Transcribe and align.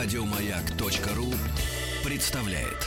Радиомаяк.ру 0.00 1.26
представляет. 2.08 2.86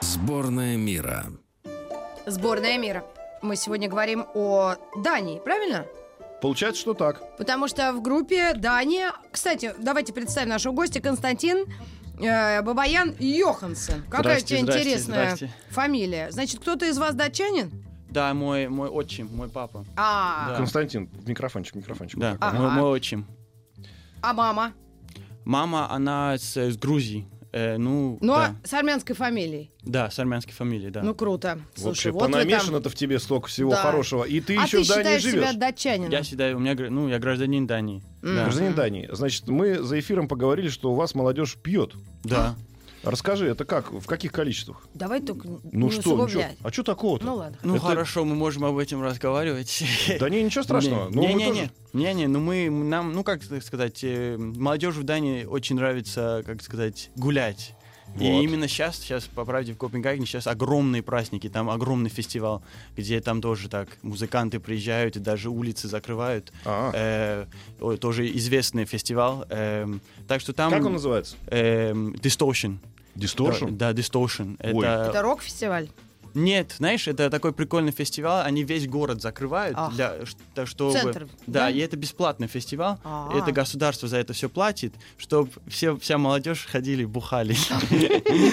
Сборная 0.00 0.76
мира. 0.76 1.26
Сборная 2.26 2.76
мира. 2.76 3.04
Мы 3.40 3.54
сегодня 3.54 3.88
говорим 3.88 4.26
о 4.34 4.74
Дании, 4.96 5.38
правильно? 5.38 5.86
Получается, 6.42 6.80
что 6.80 6.94
так. 6.94 7.36
Потому 7.36 7.68
что 7.68 7.92
в 7.92 8.02
группе 8.02 8.54
Дания... 8.54 9.12
Кстати, 9.30 9.72
давайте 9.78 10.12
представим 10.12 10.48
нашего 10.48 10.72
гостя 10.72 11.00
Константин 11.00 11.66
э, 12.20 12.62
Бабаян 12.62 13.14
Йоханссон. 13.18 14.02
Какая 14.10 14.38
у 14.38 14.40
тебя 14.40 14.58
Здрасте, 14.58 14.58
здрасте, 14.62 14.80
интересная 14.82 15.36
здрасте. 15.36 15.50
фамилия. 15.70 16.30
Значит, 16.30 16.60
кто-то 16.60 16.86
из 16.86 16.98
вас 16.98 17.14
датчанин? 17.14 17.70
Да, 18.10 18.32
мой, 18.34 18.68
мой 18.68 18.88
отчим, 18.88 19.28
мой 19.34 19.48
папа. 19.48 19.84
А, 19.96 20.48
Да. 20.50 20.56
Константин, 20.56 21.10
микрофончик, 21.26 21.74
микрофончик. 21.74 22.18
Да, 22.18 22.36
Ага. 22.40 22.58
мой, 22.58 22.70
мой 22.70 22.90
отчим. 22.90 23.26
а 24.22 24.32
мама? 24.32 24.72
Мама, 25.44 25.90
она 25.90 26.36
с, 26.38 26.56
с 26.56 26.76
Грузии. 26.76 27.26
Э, 27.50 27.78
ну, 27.78 28.18
Но 28.20 28.36
да. 28.36 28.56
с 28.62 28.74
армянской 28.74 29.16
фамилией. 29.16 29.70
да, 29.82 30.10
с 30.10 30.18
армянской 30.18 30.52
фамилией, 30.52 30.90
да. 30.90 31.02
Ну, 31.02 31.14
круто. 31.14 31.58
Слушай, 31.74 31.86
Вообще, 31.86 32.10
вот 32.10 32.20
вы 32.20 32.32
там... 32.32 32.32
понамешано-то 32.32 32.90
в 32.90 32.94
тебе 32.94 33.18
столько 33.18 33.48
всего 33.48 33.70
Да. 33.70 33.76
хорошего. 33.78 34.24
И 34.24 34.40
ты 34.40 34.56
а 34.58 34.64
еще 34.64 34.78
ты 34.78 34.84
в 34.84 34.88
Дании 34.88 35.02
считаешь 35.02 35.22
живешь. 35.22 35.40
себя 35.48 35.52
датчанином? 35.54 36.10
я 36.10 36.22
считаю, 36.22 36.56
у 36.56 36.60
меня, 36.60 36.74
ну, 36.90 37.08
я 37.08 37.18
гражданин 37.18 37.66
Дании. 37.66 38.02
Да. 38.22 38.44
Гражданин 38.44 38.74
Дании. 38.74 39.08
Значит, 39.10 39.48
мы 39.48 39.78
за 39.82 39.98
эфиром 39.98 40.28
поговорили, 40.28 40.68
что 40.68 40.92
у 40.92 40.94
вас 40.94 41.14
молодежь 41.14 41.56
пьет. 41.56 41.94
Да. 42.24 42.54
Расскажи, 43.02 43.46
это 43.48 43.64
как? 43.64 43.92
В 43.92 44.06
каких 44.06 44.32
количествах? 44.32 44.86
Давай 44.94 45.20
только 45.20 45.48
Ну 45.48 45.60
не 45.86 45.90
что, 45.92 46.10
ну 46.16 46.24
усугублять. 46.24 46.58
чё? 46.58 46.66
а 46.68 46.72
что 46.72 46.82
такого-то? 46.82 47.24
Ну 47.24 47.34
ладно. 47.36 47.58
Ну, 47.62 47.76
Это- 47.76 47.84
хорошо, 47.84 48.24
мы 48.24 48.34
можем 48.34 48.64
об 48.64 48.76
этом 48.78 49.02
разговаривать. 49.02 49.82
Да 50.20 50.28
не, 50.28 50.42
ничего 50.42 50.64
страшного. 50.64 51.08
Ну, 51.10 51.20
Не, 51.22 51.28
мы 51.28 51.34
не, 51.34 51.46
тоже- 51.46 51.70
не, 51.92 52.04
не, 52.04 52.14
не, 52.14 52.26
ну 52.26 52.40
мы, 52.40 52.68
нам, 52.70 53.12
ну 53.12 53.22
как 53.24 53.44
так 53.44 53.62
сказать, 53.62 54.00
э, 54.02 54.36
молодежи 54.36 55.00
в 55.00 55.04
Дании 55.04 55.44
очень 55.44 55.76
нравится, 55.76 56.42
как 56.44 56.62
сказать, 56.62 57.10
гулять. 57.16 57.74
И 58.16 58.30
Вот. 58.30 58.42
именно 58.42 58.66
сейчас, 58.68 58.96
сейчас, 58.98 59.24
по 59.26 59.44
правде, 59.44 59.72
в 59.72 59.76
Копенгагене 59.76 60.26
сейчас 60.26 60.46
огромные 60.46 61.02
праздники, 61.02 61.48
там 61.48 61.70
огромный 61.70 62.10
фестиваль, 62.10 62.60
где 62.96 63.20
там 63.20 63.40
тоже 63.40 63.68
так 63.68 63.88
музыканты 64.02 64.58
приезжают 64.60 65.16
и 65.16 65.20
даже 65.20 65.50
улицы 65.50 65.88
закрывают. 65.88 66.52
А, 66.64 66.90
Э, 66.94 67.96
тоже 67.98 68.28
известный 68.36 68.84
фестиваль. 68.86 69.44
эм, 69.50 70.00
так 70.26 70.40
что 70.40 70.52
там... 70.52 70.70
Как 70.72 70.84
он 70.84 70.94
называется? 70.94 71.36
эм, 71.46 72.12
Distortion. 72.14 72.78
Distortion? 73.14 73.70
Да, 73.72 73.92
да, 73.92 74.00
Distortion. 74.00 74.56
Ой. 74.62 74.84
Это... 74.86 75.06
Это 75.10 75.22
рок-фестиваль? 75.22 75.88
Нет, 76.34 76.74
знаешь, 76.78 77.08
это 77.08 77.30
такой 77.30 77.52
прикольный 77.52 77.92
фестиваль, 77.92 78.46
они 78.46 78.64
весь 78.64 78.86
город 78.86 79.22
закрывают, 79.22 79.76
Ах. 79.78 79.94
для, 79.94 80.14
так 80.54 80.66
чтобы... 80.66 80.92
Центр, 80.92 81.28
да, 81.46 81.60
да? 81.60 81.70
и 81.70 81.78
это 81.78 81.96
бесплатный 81.96 82.46
фестиваль, 82.46 82.96
А. 83.04 83.30
это 83.34 83.52
государство 83.52 84.08
за 84.08 84.18
это 84.18 84.32
все 84.32 84.48
платит, 84.48 84.94
чтобы 85.16 85.50
все, 85.66 85.96
вся 85.96 86.18
молодежь 86.18 86.66
ходили, 86.70 87.04
бухали. 87.04 87.56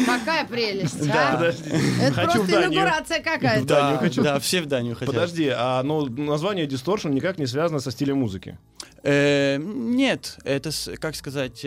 Какая 0.05 0.45
прелесть, 0.45 1.05
Да. 1.07 1.33
а? 1.33 1.35
Подожди. 1.35 1.69
Это 2.01 2.21
просто 2.23 2.61
инаугурация 2.61 3.21
какая-то. 3.21 3.65
Да, 3.65 3.97
хочу. 3.97 4.23
да, 4.23 4.39
все 4.39 4.61
в 4.61 4.65
Данию 4.65 4.95
хотят. 4.95 5.13
Подожди, 5.13 5.49
а 5.49 5.83
ну, 5.83 6.05
название 6.05 6.67
Distortion 6.67 7.11
никак 7.11 7.37
не 7.37 7.45
связано 7.45 7.79
со 7.79 7.91
стилем 7.91 8.17
музыки. 8.17 8.57
Э, 9.03 9.57
нет, 9.57 10.37
это, 10.43 10.71
как 10.99 11.15
сказать... 11.15 11.65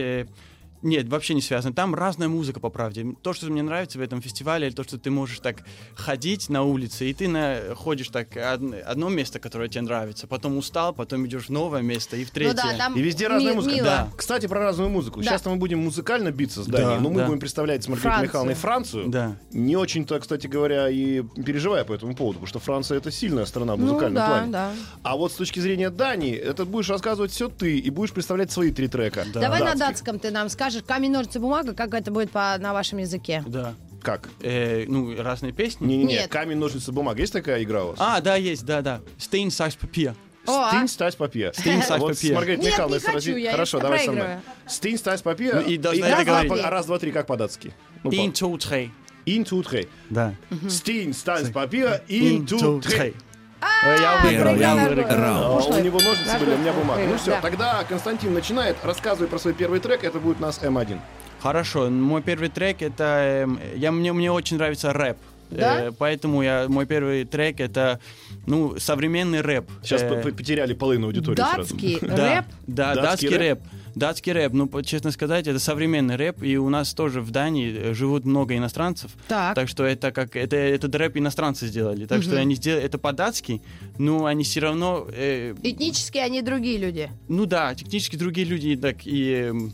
нет, 0.82 1.08
вообще 1.08 1.34
не 1.34 1.42
связано. 1.42 1.74
Там 1.74 1.94
разная 1.94 2.28
музыка, 2.28 2.60
по 2.60 2.70
правде. 2.70 3.06
То, 3.22 3.32
что 3.32 3.46
мне 3.46 3.62
нравится 3.62 3.98
в 3.98 4.00
этом 4.02 4.20
фестивале, 4.22 4.70
то, 4.70 4.84
что 4.84 4.98
ты 4.98 5.10
можешь 5.10 5.40
так 5.40 5.64
ходить 5.94 6.48
на 6.48 6.62
улице, 6.62 7.10
и 7.10 7.14
ты 7.14 7.28
на, 7.28 7.74
ходишь 7.74 8.08
так 8.08 8.28
од- 8.36 8.82
одно 8.86 9.08
место, 9.08 9.38
которое 9.38 9.68
тебе 9.68 9.82
нравится, 9.82 10.26
потом 10.26 10.56
устал, 10.56 10.92
потом 10.92 11.26
идешь 11.26 11.46
в 11.46 11.50
новое 11.50 11.82
место 11.82 12.16
и 12.16 12.24
в 12.24 12.28
Ну 12.28 12.34
третье. 12.34 12.54
да, 12.54 12.76
там 12.76 12.94
И 12.94 13.00
везде 13.00 13.24
ми- 13.24 13.34
разная 13.34 13.54
музыка. 13.54 13.74
мило. 13.74 13.86
Да. 13.86 14.08
Кстати, 14.16 14.46
про 14.46 14.60
разную 14.60 14.88
музыку. 14.90 15.20
Да. 15.20 15.26
Сейчас 15.26 15.44
мы 15.46 15.56
будем 15.56 15.80
музыкально 15.80 16.30
биться 16.30 16.62
с 16.62 16.66
Да, 16.66 16.78
Данией, 16.78 17.00
но 17.00 17.10
мы 17.10 17.16
да. 17.20 17.26
будем 17.26 17.40
представлять 17.40 17.82
с 17.84 17.88
Маргаритой 17.88 18.10
Францию. 18.10 18.26
Михайловной 18.28 18.54
Францию. 18.54 19.08
Да. 19.08 19.36
Не 19.52 19.76
очень-то, 19.76 20.18
кстати 20.20 20.46
говоря, 20.46 20.88
и 20.88 21.22
переживая 21.44 21.84
по 21.84 21.92
этому 21.92 22.14
поводу, 22.14 22.34
потому 22.40 22.46
что 22.46 22.58
Франция 22.60 22.98
это 22.98 23.10
сильная 23.10 23.46
страна 23.46 23.74
в 23.74 23.78
Ну 23.80 23.86
музыкальном 23.86 24.14
да, 24.14 24.26
плане. 24.28 24.52
да. 24.52 24.72
А 25.02 25.16
вот 25.16 25.32
с 25.32 25.34
точки 25.36 25.60
зрения 25.60 25.90
Дании, 25.90 26.34
это 26.36 26.64
будешь 26.64 26.88
рассказывать 26.88 27.30
все 27.32 27.48
ты 27.48 27.78
и 27.78 27.90
будешь 27.90 28.12
представлять 28.12 28.52
свои 28.52 28.70
три 28.70 28.88
трека. 28.88 29.24
Да. 29.34 29.40
Давай 29.40 29.60
на 29.60 29.66
Датских. 29.74 29.78
датском 29.88 30.18
ты 30.18 30.30
нам 30.30 30.48
скажешь. 30.48 30.67
Камень, 30.86 31.12
ножницы, 31.12 31.40
бумага, 31.40 31.74
как 31.74 31.94
это 31.94 32.10
будет 32.10 32.30
по, 32.30 32.56
на 32.58 32.72
вашем 32.72 32.98
языке? 32.98 33.42
Да. 33.46 33.74
Как? 34.02 34.28
Э, 34.40 34.84
ну, 34.86 35.20
разные 35.20 35.52
песни. 35.52 35.86
Не-не-не, 35.86 36.14
Нет. 36.14 36.30
камень, 36.30 36.56
ножницы, 36.56 36.92
бумага. 36.92 37.20
Есть 37.20 37.32
такая 37.32 37.62
игра 37.62 37.84
у 37.84 37.88
вас? 37.88 37.96
А, 38.00 38.20
да, 38.20 38.36
есть, 38.36 38.64
да, 38.64 38.80
да. 38.80 39.00
Стейн, 39.18 39.50
сакс, 39.50 39.74
папир. 39.74 40.14
О, 40.48 40.62
а? 40.62 40.70
Стинь, 40.70 40.88
стать 40.88 41.16
папье. 41.16 41.52
Стинь, 41.54 41.82
стать 41.82 42.00
Вот 42.00 42.14
папье. 42.14 42.34
Маргаритой 42.34 42.64
Нет, 42.64 42.72
Михайловной 42.72 43.00
не 43.00 43.04
хочу, 43.04 43.36
я 43.36 43.50
Хорошо, 43.50 43.80
давай 43.80 44.04
со 44.04 44.12
мной. 44.12 44.26
Стинь, 44.66 44.96
стать 44.96 45.22
папье. 45.22 45.52
Ну, 45.54 45.60
и 45.60 45.76
должна 45.76 46.08
раз, 46.08 46.20
это 46.20 46.24
говорить. 46.24 46.52
два, 46.52 46.70
раз, 46.70 46.86
два, 46.86 46.98
три, 46.98 47.12
как 47.12 47.26
по-датски? 47.26 47.74
Ну, 48.02 48.10
Ин, 48.10 48.32
по- 48.32 48.38
ту, 48.38 48.58
трей. 48.58 48.90
Ин, 49.26 49.44
ту, 49.44 49.62
трей. 49.62 49.88
Да. 50.08 50.34
Стинь, 50.70 51.12
стань, 51.12 51.52
папье, 51.52 52.02
ин, 52.08 52.46
ту, 52.46 52.80
трей. 52.80 53.10
Э, 53.10 53.27
Я 53.60 54.20
выиграл, 54.22 54.56
я 54.56 54.74
выиграл. 54.76 55.06
А, 55.08 55.58
у 55.58 55.80
него 55.82 55.98
ножницы 56.00 56.38
были, 56.38 56.54
у 56.54 56.58
меня 56.58 56.72
бумага. 56.72 57.02
Ну 57.06 57.16
все, 57.16 57.32
Да. 57.32 57.40
тогда 57.40 57.84
Константин 57.88 58.34
начинает. 58.34 58.76
Рассказывай 58.84 59.28
про 59.28 59.38
свой 59.38 59.54
первый 59.54 59.80
трек. 59.80 60.04
Это 60.04 60.18
будет 60.20 60.38
у 60.38 60.42
нас 60.42 60.60
М1. 60.62 60.98
Хорошо, 61.40 61.88
мой 61.88 62.20
первый 62.22 62.48
трек 62.48 62.82
это... 62.82 63.44
эм, 63.44 63.60
я, 63.76 63.92
мне, 63.92 64.12
мне 64.12 64.30
очень 64.32 64.56
нравится 64.56 64.92
рэп. 64.92 65.16
Да? 65.50 65.80
Э, 65.84 65.92
поэтому 65.96 66.42
я, 66.42 66.66
мой 66.68 66.84
первый 66.84 67.24
трек 67.24 67.60
это 67.60 68.00
ну, 68.46 68.78
современный 68.78 69.40
рэп. 69.40 69.70
Сейчас 69.82 70.02
Э, 70.02 70.20
потеряли 70.20 70.74
половину 70.74 71.06
аудитории 71.06 71.36
сразу. 71.36 71.58
Датский 71.74 71.98
Да, 72.02 72.16
рэп? 72.16 72.44
да, 72.66 72.94
Датский 72.94 73.02
датский, 73.02 73.28
рэп? 73.28 73.40
рэп. 73.40 73.60
Датский 73.98 74.32
рэп, 74.32 74.52
ну, 74.52 74.82
честно 74.82 75.10
сказать, 75.10 75.46
это 75.46 75.58
современный 75.58 76.16
рэп, 76.16 76.42
и 76.42 76.56
у 76.56 76.68
нас 76.68 76.94
тоже 76.94 77.20
в 77.20 77.30
Дании 77.30 77.74
э, 77.76 77.94
живут 77.94 78.24
много 78.24 78.56
иностранцев. 78.56 79.10
Так. 79.28 79.68
что 79.68 79.84
это 79.84 80.12
как 80.12 80.36
это 80.36 80.56
этот 80.56 80.94
рэп 80.94 81.16
иностранцы 81.16 81.66
сделали. 81.66 82.06
Так 82.06 82.22
что 82.22 82.36
они 82.36 82.54
сделали 82.54 82.84
это 82.84 82.98
по-датски, 82.98 83.60
но 83.98 84.24
они 84.26 84.44
все 84.44 84.60
равно, 84.60 85.06
э, 85.12 85.54
Этнически 85.62 86.18
они 86.18 86.42
другие 86.42 86.78
люди. 86.78 87.10
ну 87.28 87.46
да, 87.46 87.74
технически 87.74 88.16
другие 88.16 88.46
люди, 88.46 88.76
так 88.76 89.06
и 89.06 89.32
эм, 89.32 89.72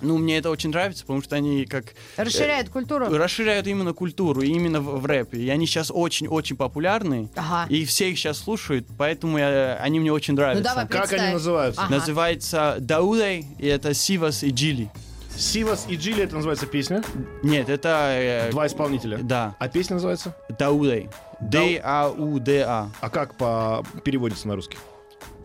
ну 0.00 0.18
мне 0.18 0.38
это 0.38 0.50
очень 0.50 0.70
нравится, 0.70 1.02
потому 1.04 1.22
что 1.22 1.36
они 1.36 1.64
как 1.66 1.94
Расширяют 2.16 2.68
культуру. 2.68 3.06
расширяют 3.16 3.66
именно 3.66 3.92
культуру, 3.92 4.42
и 4.42 4.48
именно 4.48 4.80
в, 4.80 5.00
в 5.00 5.06
рэпе. 5.06 5.38
И 5.38 5.48
они 5.48 5.66
сейчас 5.66 5.90
очень-очень 5.94 6.56
популярны, 6.56 7.28
Ага. 7.36 7.66
и 7.68 7.84
все 7.84 8.10
их 8.10 8.18
сейчас 8.18 8.38
слушают, 8.38 8.86
поэтому 8.96 9.38
я- 9.38 9.78
они 9.82 10.00
мне 10.00 10.12
очень 10.12 10.34
Ну 10.34 10.40
нравятся. 10.40 10.64
давай 10.64 10.86
Как 10.88 11.12
они 11.12 11.32
называются? 11.32 11.80
Ага. 11.82 11.94
Называется 11.96 12.76
Даудей, 12.80 13.46
и 13.58 13.66
это 13.66 13.94
Сивас 13.94 14.42
и 14.42 14.50
Джили. 14.50 14.90
Сивас 15.36 15.86
и 15.88 15.94
Джили, 15.96 16.24
это 16.24 16.34
называется 16.34 16.66
песня. 16.66 17.02
Нет, 17.44 17.68
это... 17.68 18.08
э, 18.10 18.50
Два 18.50 18.66
исполнителя. 18.66 19.18
Да, 19.18 19.54
А 19.60 19.68
песня 19.68 19.94
называется? 19.94 20.34
Даудей. 20.58 21.08
Д-А-У-Д-А. 21.40 22.90
А 23.00 23.10
как 23.10 23.34
по 23.36 23.84
переводится 24.04 24.48
на 24.48 24.56
русский? 24.56 24.78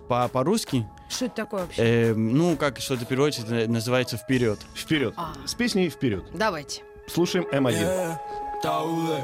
По- 0.08 0.28
По-русски, 0.28 0.86
Что 1.09 1.25
это 1.25 1.36
такое 1.36 1.62
вообще? 1.62 1.81
э, 1.84 2.14
ну, 2.14 2.56
как 2.58 2.80
что-то 2.80 3.06
переводится, 3.06 3.56
это 3.56 3.72
называется 3.72 4.18
«Вперед». 4.18 4.59
Вперед. 4.75 5.14
А. 5.18 5.34
С 5.46 5.53
песней 5.53 5.90
вперед. 5.90 6.24
Давайте. 6.34 6.81
Слушаем 7.08 7.46
М1. 7.52 7.72
Yeah, 7.74 8.18
derude 8.64 9.24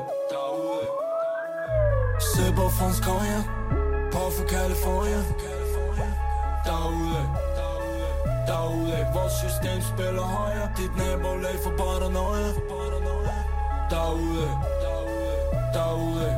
Se 2.19 2.53
på 2.55 2.69
fransk 2.69 3.03
konge 3.03 3.43
På 4.11 4.29
for 4.29 4.45
California 4.49 5.21
Derude 6.65 7.23
Derude 8.47 9.07
Vores 9.13 9.33
system 9.33 9.81
spiller 9.81 10.21
højere 10.21 10.69
Dit 10.77 10.97
nabolag 10.97 11.55
får 11.63 11.73
paranoia 11.77 12.51
Derude 13.91 14.49
Derude 15.73 16.31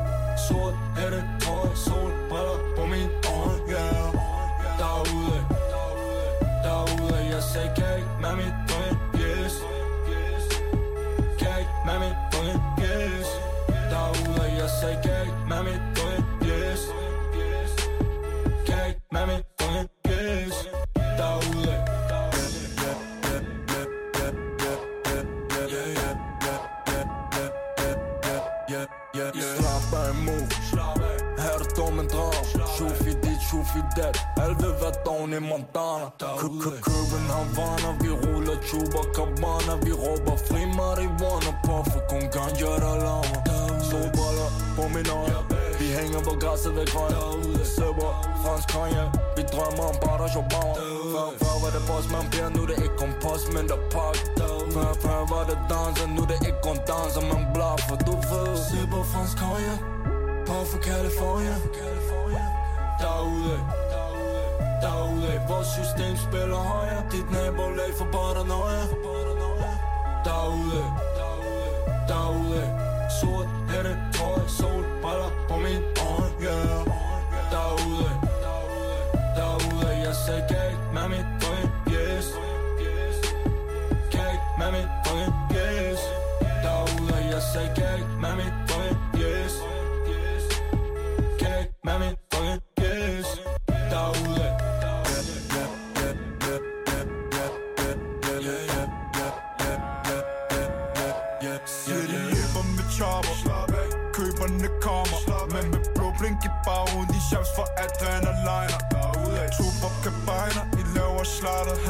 Sort 0.48 0.76
hætte, 0.98 1.24
trøje, 1.42 1.76
sol, 1.76 2.12
briller 2.30 2.58
på 2.78 2.86
min 2.86 3.10
øje, 3.26 3.60
yeah 3.70 4.21
say 7.52 7.68
cake, 7.76 8.06
mami, 8.22 8.48
doing 8.68 8.98
yes. 9.20 9.60
Cake, 11.38 11.68
mami, 11.86 12.10
doing 12.32 12.62
yes. 12.78 13.28
Davula, 13.92 14.46
yes, 14.58 14.82
say 14.82 14.96
cake, 15.04 15.36
mami, 15.52 15.74
doing 15.94 16.26
yes. 16.48 16.88
Cake, 18.66 18.98
mami, 19.14 19.44
dit, 33.74 33.84
shufi 33.84 33.96
dat 33.96 34.18
Helvede 34.36 34.92
Tony 35.06 35.40
Montana 35.40 36.12
København 36.88 37.98
Vi 38.02 38.10
ruller 38.10 38.58
tuber 38.70 39.04
cabana. 39.16 39.76
Vi 39.86 39.92
råber 39.92 40.38
fri 40.48 40.66
marihuana 40.66 41.52
På 41.66 41.84
for 41.92 42.02
kun 42.10 42.22
kan 42.34 42.52
gøre 42.60 43.00
lava 43.00 43.38
på 44.76 44.88
min 44.88 45.08
øje. 45.10 45.36
Vi 45.80 45.88
hænger 45.98 46.20
på 46.20 46.34
græsset 46.42 46.76
ved 46.76 46.88
grøn 46.94 47.66
Søber, 47.66 48.12
fransk 48.44 48.68
konjak 48.74 49.10
Vi 49.36 49.44
drømmer 49.54 49.86
om 49.92 49.96
Bada 50.04 50.28
Jobauer 50.36 50.76
Før, 51.14 51.28
før 51.42 51.56
var 51.64 51.72
det 51.76 51.84
boss, 51.88 52.06
man 52.16 52.26
bliver 52.32 52.50
Nu 52.50 52.62
det 52.70 52.78
ikke 52.84 52.98
kun 53.02 53.14
post, 53.24 53.46
men 53.54 53.66
der 53.72 53.80
pak 53.94 54.18
Før, 54.74 54.94
før 55.04 55.20
var 55.32 55.44
det 55.50 55.60
danser 55.72 56.08
Nu 56.16 56.22
det 56.32 56.40
ikke 56.48 56.62
kun 56.68 56.78
danser, 56.90 57.24
man 57.32 57.44
blaffer 57.56 57.98
Du 58.08 58.16
ved. 58.30 58.50
Søber, 58.68 59.04
fransk 59.12 59.36
konjak 59.44 59.82
På 60.48 60.56
for 60.70 60.80
California 60.88 61.56
Derude 63.02 63.58
Derude 64.82 65.42
Vores 65.50 65.68
system 65.68 66.14
spiller 66.26 66.62
højere. 66.74 67.04
Dit 67.12 67.32
nabolag 67.32 67.92
for 67.98 68.08
paranoia 68.16 68.84
Derude 70.26 70.84
Derude 72.08 72.66
Sort 73.20 73.48
hætte, 73.70 73.98
tøj, 74.14 74.48
sol, 74.48 74.84
briller 75.02 75.32
på 75.50 75.56
min 75.56 75.91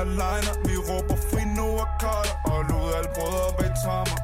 halvliner 0.02 0.54
Vi 0.68 0.76
råber 0.90 1.18
fri 1.30 1.42
nu 1.58 1.68
og 1.84 1.90
kolder 2.04 2.36
Og 2.52 2.60
lod 2.70 2.88
alle 2.98 3.10
brødre 3.16 3.52
bag 3.58 3.72
trammer 3.84 4.18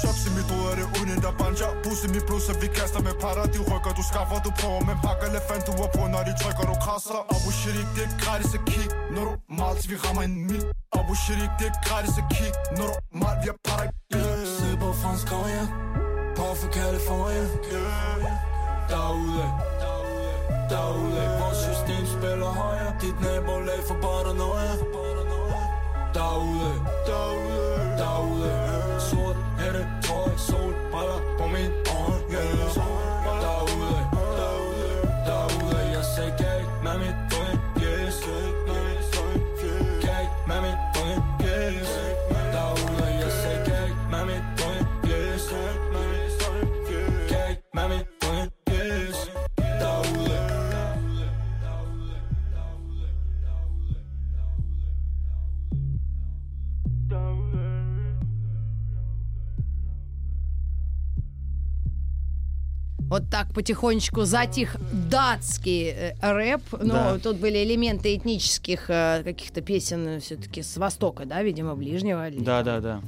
Shots 0.00 0.22
i 0.28 0.30
mit 0.36 0.48
hoved 0.50 0.66
er 0.72 0.76
det 0.80 0.86
uden 0.98 1.20
der 1.24 1.34
banjer. 1.40 1.70
Pus 1.84 2.00
i 2.06 2.08
mit 2.14 2.24
blod 2.28 2.40
så 2.46 2.52
vi 2.62 2.68
kaster 2.78 3.00
med 3.06 3.14
patter. 3.22 3.46
De 3.54 3.60
rykker 3.70 3.92
du 3.98 4.02
skaffer 4.10 4.38
du 4.46 4.50
prøver 4.60 4.82
Men 4.88 4.96
pakker 5.06 5.26
elefant 5.30 5.62
du 5.68 5.72
er 5.84 5.90
på 5.96 6.02
når 6.14 6.22
de 6.28 6.32
trykker 6.42 6.64
du 6.70 6.74
krasser. 6.84 7.20
Abu 7.34 7.48
oh 7.50 7.54
Shirik, 7.58 7.88
det 7.96 8.04
er 8.08 8.12
gratis 8.22 8.50
at 8.58 8.62
kigge. 8.70 8.92
Når 9.14 9.24
du 9.28 9.32
malt 9.60 9.82
vi 9.90 9.96
rammer 10.04 10.22
en 10.28 10.36
mil. 10.50 10.62
Abu 11.00 11.12
oh 11.14 11.20
Shirik, 11.22 11.52
det 11.58 11.66
er 11.72 11.76
gratis 11.86 12.14
at 12.22 12.26
kigge. 12.36 12.58
Når 12.78 12.86
du 12.92 12.96
malt 13.22 13.38
vi 13.42 13.48
er 13.54 13.58
patter 13.68 13.88
på 14.82 14.88
fransk 15.02 15.26
konjak 15.32 15.68
På 16.36 16.44
for 16.60 16.68
California. 16.78 17.44
Derude 18.90 19.46
Derude 20.70 21.22
Vores 21.40 21.58
system 21.66 22.02
spiller 22.16 22.50
højere. 22.62 22.92
Dit 23.00 23.16
nabolag 23.24 23.80
for 23.88 23.96
paranoia 24.04 24.97
Derude 26.14 26.72
Derude 27.06 27.78
derude. 27.98 28.52
Sort 29.00 29.36
hætte, 29.58 29.86
tøj, 30.02 30.36
sol, 30.36 30.72
briller 30.92 31.20
på 31.38 31.46
min 31.46 31.70
Вот 63.18 63.27
так 63.38 63.54
потихонечку 63.54 64.24
затих 64.24 64.76
датский 65.10 65.90
э, 65.90 66.12
рэп. 66.20 66.62
Но 66.80 66.92
Да. 66.94 67.18
тут 67.18 67.36
были 67.36 67.62
элементы 67.64 68.16
этнических 68.16 68.90
э, 68.90 69.22
каких-то 69.24 69.60
песен 69.60 70.20
все-таки 70.20 70.62
с 70.62 70.76
Востока, 70.76 71.24
да, 71.24 71.42
видимо, 71.42 71.74
Ближнего. 71.76 72.28
или- 72.28 72.40
Да, 72.40 72.62
да, 72.62 72.80
да. 72.80 73.00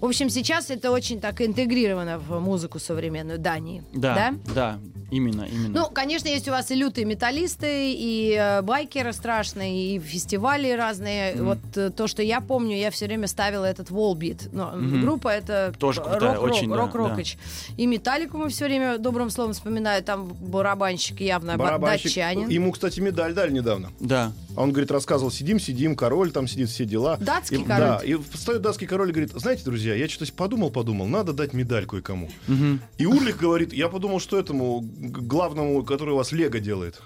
В 0.00 0.04
общем, 0.04 0.30
сейчас 0.30 0.70
это 0.70 0.90
очень 0.90 1.20
так 1.20 1.40
интегрировано 1.40 2.18
в 2.18 2.38
музыку 2.40 2.78
современную 2.78 3.38
Дании. 3.38 3.82
Да, 3.94 4.34
да, 4.54 4.78
именно, 5.10 5.46
именно. 5.50 5.80
Ну, 5.80 5.90
конечно, 5.90 6.28
есть 6.28 6.46
у 6.48 6.50
вас 6.50 6.70
и 6.70 6.74
лютые 6.74 7.04
металлисты, 7.06 7.92
и 7.94 8.36
э, 8.38 8.62
байкеры 8.62 9.12
страшные, 9.12 9.96
и 9.96 9.98
фестивали 9.98 10.70
разные. 10.72 11.42
Вот 11.42 11.58
э, 11.76 11.90
то, 11.90 12.06
что 12.06 12.22
я 12.22 12.40
помню, 12.40 12.76
я 12.76 12.90
все 12.90 13.06
время 13.06 13.26
ставила 13.26 13.64
этот 13.64 13.90
Волбит. 13.90 14.48
Но 14.52 14.72
Мгм. 14.74 15.00
группа 15.00 15.28
это 15.28 15.72
Тоже 15.78 16.00
крутая, 16.02 16.34
рок, 16.34 16.42
очень, 16.44 16.68
да, 16.70 16.76
рок, 16.76 16.92
да. 16.92 16.98
рокоч. 16.98 17.36
И 17.76 17.86
металлику 17.86 18.36
мы 18.38 18.48
все 18.50 18.66
время 18.66 18.98
добрым 18.98 19.30
словом 19.30 19.54
вспоминаю. 19.78 20.02
Там 20.02 20.28
барабанщик 20.40 21.20
явно 21.20 21.56
ба- 21.56 21.64
Барабанщик. 21.64 22.04
датчанин. 22.06 22.48
Ему, 22.48 22.72
кстати, 22.72 23.00
медаль 23.00 23.32
дали 23.34 23.52
недавно. 23.52 23.90
Да. 24.00 24.32
А 24.56 24.62
он, 24.62 24.70
говорит, 24.72 24.90
рассказывал, 24.90 25.30
сидим, 25.30 25.60
сидим, 25.60 25.94
король 25.94 26.32
там 26.32 26.48
сидит, 26.48 26.68
все 26.68 26.84
дела. 26.84 27.16
Датский 27.18 27.58
И- 27.60 27.64
король? 27.64 27.80
Да, 27.80 28.00
и 28.04 28.14
встает 28.32 28.62
датский 28.62 28.86
король 28.86 29.10
и 29.10 29.12
говорит, 29.12 29.32
знаете, 29.34 29.62
друзья, 29.64 29.94
я 29.94 30.08
что-то 30.08 30.32
подумал, 30.32 30.70
подумал, 30.70 31.06
надо 31.06 31.32
дать 31.32 31.52
медаль 31.52 31.86
кое-кому. 31.86 32.28
Мгм. 32.48 32.80
И 32.98 33.06
Урлих 33.06 33.38
говорит, 33.38 33.72
я 33.72 33.88
подумал, 33.88 34.20
что 34.20 34.38
этому 34.38 34.80
главному, 34.82 35.82
который 35.84 36.14
у 36.14 36.16
вас 36.16 36.32
Лего 36.32 36.58
делает. 36.58 37.00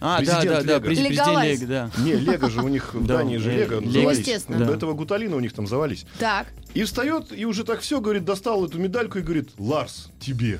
А, 0.00 0.20
да, 0.22 0.36
Президент 0.38 0.66
да, 0.66 0.78
да, 0.80 0.88
Лего. 0.88 1.08
Легалайз. 1.10 1.58
президент 1.58 1.70
Лего, 1.70 1.90
да. 1.96 2.02
Не, 2.02 2.12
Лего 2.14 2.50
же 2.50 2.60
у 2.62 2.68
них 2.68 2.94
в 2.94 3.06
Да, 3.06 3.18
Дании 3.18 3.36
же 3.38 3.50
Лего 3.50 3.80
Лего. 3.80 3.90
завались. 3.92 4.18
Естественно. 4.18 4.58
До 4.58 4.64
Да. 4.66 4.74
этого 4.74 4.92
Гуталина 4.94 5.36
у 5.36 5.40
них 5.40 5.52
там 5.52 5.66
завались. 5.66 6.04
Так. 6.18 6.48
И 6.74 6.82
встает, 6.82 7.26
и 7.32 7.44
уже 7.46 7.62
так 7.62 7.80
все, 7.80 8.00
говорит, 8.00 8.24
достал 8.24 8.64
эту 8.66 8.78
медальку 8.80 9.18
и 9.18 9.22
говорит, 9.22 9.50
Ларс, 9.58 10.10
тебе. 10.18 10.58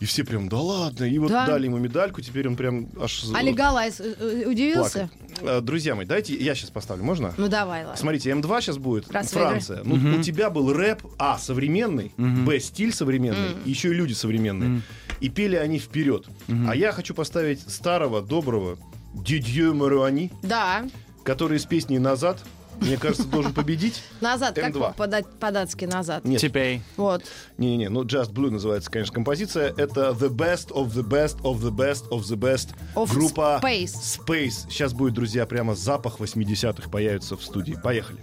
И 0.00 0.04
все 0.06 0.24
прям, 0.24 0.48
да 0.48 0.56
ладно. 0.58 1.04
И 1.04 1.18
вот 1.18 1.30
Да? 1.30 1.46
дали 1.46 1.66
ему 1.66 1.76
медальку, 1.76 2.22
теперь 2.22 2.48
он 2.48 2.56
прям 2.56 2.88
аж 2.98 3.24
А 3.34 3.42
Легалайз 3.42 4.00
э, 4.00 4.14
э, 4.18 4.46
удивился? 4.48 5.10
плакает. 5.40 5.58
Э, 5.58 5.60
Друзья 5.60 5.94
мои, 5.94 6.06
дайте 6.06 6.34
я 6.34 6.54
сейчас 6.54 6.70
поставлю, 6.70 7.04
можно? 7.04 7.34
Ну 7.36 7.48
давай, 7.48 7.82
ладно. 7.84 7.98
Смотрите, 7.98 8.30
М2 8.30 8.60
сейчас 8.62 8.78
будет, 8.78 9.10
Раз 9.12 9.30
Франция. 9.30 9.82
Ну, 9.84 10.18
у 10.18 10.22
тебя 10.22 10.48
был 10.48 10.72
рэп, 10.72 11.02
а, 11.18 11.36
современный, 11.38 12.12
б, 12.16 12.58
стиль 12.60 12.94
современный, 12.94 13.56
и 13.66 13.70
еще 13.70 13.90
и 13.90 13.94
люди 13.94 14.14
современные. 14.14 14.80
И 15.20 15.28
пели 15.28 15.56
они 15.56 15.78
вперед. 15.78 16.26
А 16.66 16.74
я 16.74 16.92
хочу 16.92 17.12
поставить 17.14 17.60
старого, 17.68 18.22
доброго 18.22 18.78
Дидье 19.14 19.72
Маруани, 19.74 20.30
Да. 20.42 20.86
который 21.24 21.58
из 21.58 21.66
песни 21.66 21.98
«Назад», 21.98 22.38
мне 22.80 22.96
кажется, 22.96 23.26
должен 23.26 23.52
победить. 23.52 24.02
Назад, 24.20 24.54
как 24.54 24.74
М2. 24.74 24.94
подать- 24.96 25.26
по-датски 25.40 25.84
назад? 25.84 26.24
Нет, 26.24 26.40
Теперь. 26.40 26.80
Вот. 26.96 27.22
не-не, 27.58 27.88
ну 27.88 28.02
Just 28.04 28.32
Blue 28.32 28.50
называется, 28.50 28.90
конечно, 28.90 29.14
композиция. 29.14 29.68
Это 29.76 30.10
The 30.10 30.28
Best 30.28 30.68
of 30.72 30.92
the 30.92 31.02
Best 31.02 31.40
of 31.42 31.60
the 31.60 31.70
Best 31.70 32.08
of 32.10 32.20
the 32.22 32.36
Best. 32.36 32.70
Of 32.94 33.12
Группа 33.12 33.60
Space. 33.62 33.94
Space. 34.26 34.68
Сейчас 34.70 34.92
будет, 34.92 35.14
друзья, 35.14 35.46
прямо 35.46 35.74
запах 35.74 36.18
80-х 36.20 36.88
появится 36.90 37.36
в 37.36 37.42
студии. 37.42 37.76
Поехали. 37.82 38.18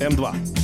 М2. 0.00 0.63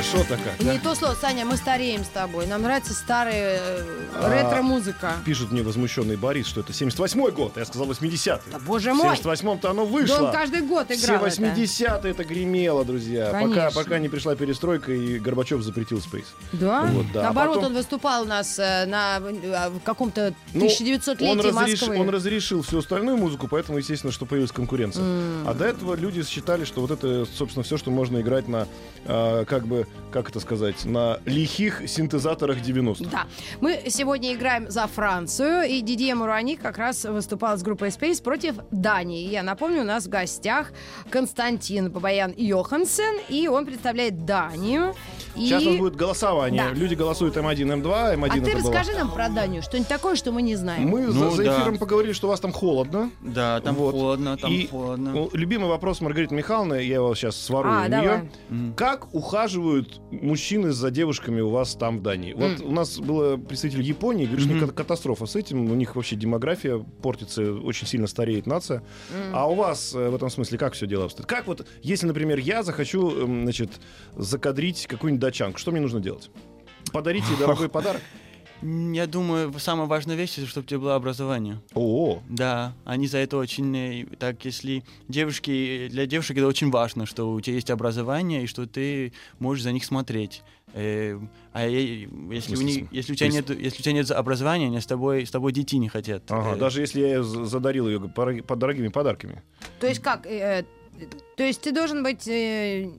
Хорошо-то 0.00 0.38
как. 0.42 0.60
Не 0.66 0.78
то 0.78 0.94
слово, 0.94 1.14
Саня, 1.14 1.44
мы 1.44 1.58
стареем 1.58 2.04
с 2.04 2.08
тобой. 2.08 2.46
Нам 2.46 2.62
нравится 2.62 2.94
старая 2.94 3.58
э, 3.60 3.84
А, 4.14 4.30
ретро-музыка. 4.32 5.12
Пишет 5.26 5.52
мне 5.52 5.62
возмущенный 5.62 6.16
Борис, 6.16 6.46
что 6.46 6.60
это 6.62 6.72
78-й 6.72 7.30
год. 7.32 7.58
Я 7.58 7.66
сказал 7.66 7.86
80-й. 7.90 8.50
Да, 8.50 8.58
боже 8.60 8.92
В 8.94 8.96
мой! 8.96 9.14
78-м-то 9.14 9.70
оно 9.70 9.84
Да 9.84 9.90
вышло. 9.92 10.26
он 10.28 10.32
каждый 10.32 10.62
год 10.62 10.90
Все 10.90 11.04
играл 11.04 11.26
это. 11.26 11.42
80-е 11.42 12.10
это 12.12 12.24
гремело, 12.24 12.82
друзья. 12.86 13.26
Пока, 13.26 13.40
Конечно. 13.40 13.70
пока 13.82 13.98
не 13.98 14.08
пришла 14.08 14.34
перестройка 14.36 14.90
и 14.92 15.18
Горбачев 15.18 15.60
запретил 15.60 15.98
Space. 15.98 16.24
Да? 16.54 16.86
Вот, 16.90 17.04
да. 17.12 17.20
А 17.20 17.22
Наоборот, 17.24 17.56
потом- 17.56 17.72
он 17.72 17.76
выступал 17.76 18.22
у 18.22 18.26
нас 18.26 18.58
э, 18.58 18.86
на 18.86 19.18
э, 19.20 19.68
в 19.68 19.80
каком-то 19.80 20.32
Ну, 20.54 20.64
1900-летии 20.66 21.28
он, 21.30 21.40
разреш- 21.40 21.52
Москвы. 21.52 21.98
он 22.00 22.08
разрешил 22.08 22.62
всю 22.62 22.78
остальную 22.78 23.18
музыку, 23.18 23.48
поэтому, 23.48 23.76
естественно, 23.76 24.12
что 24.14 24.24
появилась 24.24 24.52
конкуренция. 24.52 25.04
А 25.46 25.52
до 25.52 25.66
этого 25.66 25.94
люди 25.94 26.24
считали, 26.24 26.64
что 26.64 26.80
вот 26.80 26.90
это, 26.90 27.26
собственно, 27.26 27.64
все, 27.64 27.76
что 27.76 27.90
можно 27.90 28.18
играть 28.22 28.48
на, 28.48 28.66
а, 29.04 29.44
как 29.44 29.66
бы, 29.66 29.86
как 30.10 30.28
это 30.30 30.40
сказать, 30.40 30.84
на 30.86 31.20
лихих 31.24 31.88
синтезаторах 31.88 32.58
90-х. 32.58 33.08
Да. 33.12 33.26
Мы 33.60 33.80
сегодня 33.90 34.34
играем 34.34 34.68
за 34.68 34.88
Францию, 34.88 35.62
и 35.68 35.80
Дидье 35.82 36.16
Муруани 36.16 36.56
как 36.56 36.78
раз 36.78 37.04
выступал 37.04 37.56
с 37.56 37.62
группой 37.62 37.88
Space 37.90 38.20
против 38.20 38.56
Дании. 38.72 39.28
Я 39.28 39.44
напомню, 39.44 39.82
у 39.82 39.84
нас 39.84 40.06
в 40.06 40.08
гостях 40.08 40.72
Константин 41.10 41.90
Бабаян 41.90 42.32
Йохансен, 42.36 43.20
и 43.28 43.46
он 43.46 43.66
представляет 43.66 44.24
Данию. 44.24 44.94
И... 45.36 45.46
Сейчас 45.46 45.62
у 45.64 45.70
нас 45.70 45.78
будет 45.78 45.94
голосование. 45.94 46.64
Да. 46.64 46.70
Люди 46.74 46.94
голосуют 46.94 47.36
М1, 47.36 47.54
М2. 47.82 48.16
М1 48.16 48.26
А 48.26 48.32
ты 48.32 48.40
это 48.50 48.62
было. 48.62 48.72
расскажи 48.72 48.98
нам 48.98 49.12
про 49.12 49.28
Данию, 49.28 49.62
что-нибудь 49.62 49.88
такое, 49.88 50.16
что 50.16 50.32
мы 50.32 50.42
не 50.42 50.56
знаем. 50.56 50.88
Мы 50.88 51.06
за- 51.06 51.18
Ну, 51.18 51.30
за, 51.30 51.44
да. 51.44 51.56
эфиром 51.60 51.78
поговорили, 51.78 52.12
что 52.12 52.26
у 52.26 52.30
вас 52.30 52.40
там 52.40 52.52
холодно. 52.52 53.10
Да, 53.20 53.60
там 53.60 53.76
Вот. 53.76 53.92
холодно, 53.92 54.36
там 54.36 54.52
И, 54.52 54.66
холодно. 54.66 55.28
любимый 55.32 55.68
вопрос 55.68 56.00
Маргариты 56.00 56.34
Михайловны, 56.34 56.82
я 56.82 56.96
его 56.96 57.14
сейчас 57.14 57.36
сворую 57.36 57.74
А, 57.80 57.86
у 57.86 57.88
давай. 57.88 58.22
нее. 58.50 58.72
Как 58.76 59.14
ухаживают 59.14 59.79
мужчины 60.10 60.70
за 60.72 60.90
девушками 60.90 61.40
у 61.40 61.48
вас 61.50 61.74
там 61.74 61.98
в 61.98 62.02
Дании? 62.02 62.32
Вот 62.32 62.60
у 62.60 62.70
нас 62.70 62.98
был 62.98 63.38
представитель 63.38 63.82
Японии, 63.82 64.26
говорит, 64.26 64.46
что 64.46 64.66
ка- 64.66 64.72
катастрофа 64.72 65.26
с 65.26 65.36
этим, 65.36 65.70
у 65.70 65.74
них 65.74 65.96
вообще 65.96 66.16
демография 66.16 66.78
портится, 66.78 67.52
очень 67.54 67.86
сильно 67.86 68.06
стареет 68.06 68.46
нация. 68.46 68.82
А 69.32 69.50
у 69.50 69.54
вас 69.54 69.94
э, 69.94 70.08
в 70.08 70.14
этом 70.14 70.30
смысле 70.30 70.58
как 70.58 70.74
все 70.74 70.86
дело 70.86 71.04
обстоит? 71.04 71.26
Как 71.26 71.46
вот, 71.46 71.66
если, 71.82 72.06
например, 72.06 72.38
я 72.38 72.62
захочу, 72.62 73.10
значит, 73.26 73.70
закадрить 74.16 74.86
какую-нибудь 74.86 75.20
дачанку, 75.20 75.58
что 75.58 75.70
мне 75.72 75.80
нужно 75.80 76.00
делать? 76.00 76.30
Подарить 76.92 77.24
ей 77.30 77.36
дорогой 77.38 77.68
подарок? 77.70 78.00
Я 78.62 79.06
думаю, 79.06 79.52
самая 79.58 79.86
важная 79.86 80.16
вещь, 80.16 80.36
это 80.38 80.46
чтобы 80.46 80.64
у 80.66 80.68
тебя 80.68 80.80
было 80.80 80.94
образование. 80.94 81.60
О, 81.74 82.20
Да, 82.28 82.74
они 82.84 83.06
за 83.06 83.18
это 83.18 83.38
очень... 83.38 83.74
э, 83.76 84.06
Так, 84.18 84.44
если 84.44 84.84
девушки... 85.08 85.88
Для 85.90 86.04
девушек 86.06 86.36
это 86.36 86.46
очень 86.46 86.70
важно, 86.70 87.06
что 87.06 87.32
у 87.32 87.40
тебя 87.40 87.54
есть 87.54 87.70
образование 87.70 88.42
и 88.42 88.46
что 88.46 88.66
ты 88.66 89.12
можешь 89.38 89.64
за 89.64 89.72
них 89.72 89.84
смотреть. 89.84 90.42
Э, 90.74 91.18
а 91.52 91.66
я- 91.66 92.06
если, 92.30 92.54
у 92.56 92.60
них, 92.60 92.92
если, 92.92 93.12
у 93.12 93.16
тебя 93.16 93.26
есть- 93.26 93.48
нет, 93.48 93.58
если 93.58 93.80
у 93.80 93.82
тебя 93.82 93.92
нет 93.94 94.10
образования, 94.10 94.66
они 94.66 94.80
с 94.80 94.86
тобой, 94.86 95.24
с 95.26 95.30
тобой 95.30 95.52
детей 95.52 95.78
не 95.78 95.88
хотят. 95.88 96.24
ага, 96.30 96.54
Э, 96.54 96.56
даже 96.58 96.82
если 96.82 97.00
я 97.00 97.22
за- 97.22 97.46
задарил 97.46 97.88
ее 97.88 97.98
под 98.00 98.58
дорогими 98.58 98.88
подарками. 98.88 99.42
То 99.80 99.86
есть 99.86 100.00
как? 100.02 100.26
э, 100.26 100.64
э, 101.00 101.06
то 101.36 101.44
есть 101.44 101.62
ты 101.62 101.72
должен 101.72 102.02
быть... 102.02 102.28
э, 102.28 102.90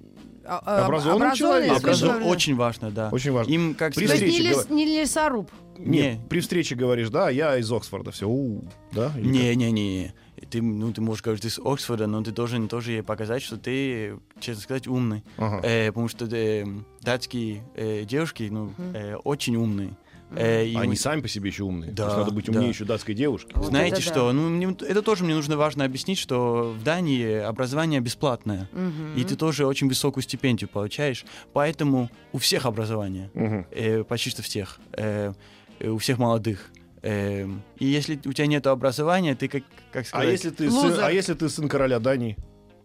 а- 0.45 0.61
а- 0.65 0.85
образованный, 0.85 1.27
с 1.35 1.83
высшим 1.83 2.09
образов- 2.09 2.25
очень 2.25 2.55
важно, 2.55 2.91
да. 2.91 3.09
Очень 3.11 3.31
важно. 3.31 3.51
Им, 3.51 3.75
как 3.75 3.93
При 3.93 4.03
есть 4.03 4.21
не, 4.21 4.29
встрече 4.29 4.49
лес- 4.49 4.69
не 4.69 4.85
лесоруб. 4.85 5.49
Нет, 5.77 6.19
Не. 6.19 6.27
при 6.29 6.39
встрече 6.41 6.75
говоришь, 6.75 7.09
да, 7.09 7.29
я 7.29 7.57
из 7.57 7.71
Оксфорда, 7.71 8.11
все, 8.11 8.27
у, 8.29 8.63
да? 8.91 9.11
Или 9.17 9.27
Не, 9.27 9.55
не, 9.55 9.71
не. 9.71 10.13
Ты, 10.49 10.61
ну, 10.61 10.91
ты 10.91 11.01
можешь 11.01 11.23
говорить, 11.23 11.41
ты 11.43 11.47
из 11.47 11.59
Оксфорда, 11.63 12.07
но 12.07 12.21
ты 12.23 12.31
должен 12.31 12.67
тоже 12.67 12.91
ей 12.91 13.03
показать, 13.03 13.41
что 13.41 13.57
ты, 13.57 14.17
честно 14.39 14.61
сказать, 14.61 14.87
умный. 14.87 15.23
Ага. 15.37 15.61
Э, 15.63 15.87
потому 15.87 16.07
что 16.07 16.25
э, 16.31 16.65
датские 17.01 17.63
э, 17.75 18.03
девушки, 18.05 18.47
ну, 18.51 18.73
э, 18.93 19.15
очень 19.15 19.55
умные. 19.55 19.95
Э, 20.35 20.65
и 20.65 20.75
Они 20.75 20.89
мы- 20.89 20.95
сами 20.95 21.21
по 21.21 21.27
себе 21.27 21.49
еще 21.49 21.63
умные. 21.63 21.91
Да, 21.91 22.03
То 22.03 22.09
есть 22.09 22.17
надо 22.19 22.31
быть 22.33 22.47
умнее 22.49 22.63
да. 22.65 22.69
еще 22.69 22.85
датской 22.85 23.13
девушки. 23.15 23.51
Вот 23.55 23.65
Знаете 23.67 23.97
это 23.97 24.05
да. 24.05 24.11
что? 24.11 24.31
Ну, 24.31 24.49
мне- 24.49 24.75
это 24.87 25.01
тоже 25.01 25.23
мне 25.23 25.35
нужно 25.35 25.57
важно 25.57 25.83
объяснить, 25.83 26.17
что 26.17 26.73
в 26.77 26.83
Дании 26.83 27.39
образование 27.39 27.99
бесплатное. 27.99 28.69
Мгм. 28.71 29.15
И 29.15 29.23
ты 29.23 29.35
тоже 29.35 29.65
очень 29.65 29.87
высокую 29.89 30.23
стипендию 30.23 30.69
получаешь. 30.69 31.25
Поэтому 31.53 32.09
у 32.31 32.37
всех 32.37 32.65
образование. 32.65 33.29
Мгм. 33.33 33.67
Э, 33.71 34.03
почти 34.03 34.29
что 34.29 34.41
всех. 34.41 34.79
Э, 34.93 35.33
э, 35.79 35.89
у 35.89 35.97
всех 35.97 36.17
молодых. 36.17 36.71
Э, 37.01 37.47
и 37.79 37.85
если 37.85 38.19
у 38.25 38.31
тебя 38.31 38.47
нет 38.47 38.67
образования, 38.67 39.35
ты 39.35 39.47
как, 39.47 39.63
как 39.91 40.03
А 40.03 40.07
сказать... 40.07 40.29
если, 40.31 40.49
ты 40.51 40.69
сын, 40.71 40.93
а 41.01 41.11
если 41.11 41.33
ты 41.33 41.49
сын 41.49 41.67
короля 41.67 41.99
Дании? 41.99 42.37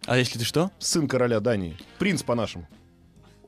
А 0.05 0.17
если 0.17 0.39
ты 0.39 0.45
что? 0.45 0.71
Сын 0.79 1.07
короля 1.07 1.39
Дании. 1.39 1.77
Принц 1.99 2.23
по-нашему. 2.23 2.67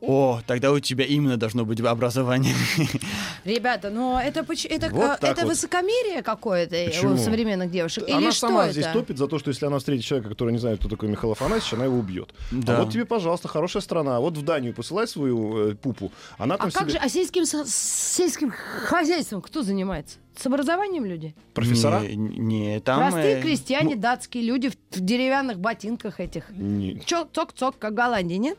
О, 0.02 0.42
тогда 0.48 0.72
у 0.72 0.80
тебя 0.80 1.06
именно 1.06 1.38
должно 1.38 1.66
быть 1.66 1.82
образование. 1.82 2.56
Ребята, 3.44 3.90
ну 3.90 4.18
это, 4.18 4.40
это, 4.40 4.90
Вот 4.90 5.24
а, 5.24 5.28
это 5.28 5.42
вот. 5.42 5.50
высокомерие 5.50 6.22
какое-то 6.22 6.76
Почему? 6.86 7.14
у 7.14 7.18
современных 7.18 7.70
девушек? 7.70 8.06
Или 8.08 8.14
она 8.14 8.32
что 8.32 8.48
сама 8.48 8.64
это? 8.66 8.74
здесь 8.74 8.88
топит 8.88 9.18
за 9.18 9.28
то, 9.28 9.40
что 9.40 9.50
если 9.50 9.66
она 9.66 9.78
встретит 9.80 10.06
человека, 10.06 10.30
который 10.30 10.52
не 10.52 10.58
знает, 10.58 10.80
кто 10.80 10.88
такой 10.88 11.10
Михаил 11.10 11.34
Афанасьевич, 11.34 11.74
она 11.74 11.86
его 11.86 11.98
убьет. 11.98 12.34
Да. 12.52 12.78
А 12.78 12.84
вот 12.84 12.94
тебе, 12.94 13.06
пожалуйста, 13.06 13.48
хорошая 13.50 13.82
страна. 13.82 14.20
Вот 14.20 14.38
в 14.38 14.44
Данию 14.44 14.74
посылай 14.74 15.08
свою 15.08 15.72
э, 15.72 15.76
пупу. 15.76 16.12
Она 16.38 16.58
там 16.58 16.68
А 16.68 16.72
как 16.72 16.90
себе... 16.90 16.92
же, 16.92 16.98
а 16.98 17.10
сельским, 17.10 17.44
сельским 17.46 18.52
хозяйством 18.52 19.42
кто 19.42 19.64
занимается? 19.64 20.18
С 20.38 20.46
образованием 20.46 21.04
люди? 21.04 21.36
Профессора? 21.54 22.00
Не, 22.00 22.16
не, 22.16 22.80
там... 22.80 23.00
Простые 23.00 23.40
э, 23.40 23.42
крестьяне, 23.42 23.96
ну- 23.96 24.02
датские 24.02 24.44
люди 24.44 24.70
в, 24.70 24.78
в 24.96 25.02
деревянных 25.02 25.60
ботинках 25.60 26.22
этих. 26.22 26.50
Не. 26.52 27.02
Чок, 27.02 27.34
цок-цок, 27.34 27.78
как 27.78 27.92
в 27.92 27.96
Голландии, 27.96 28.36
нет? 28.36 28.58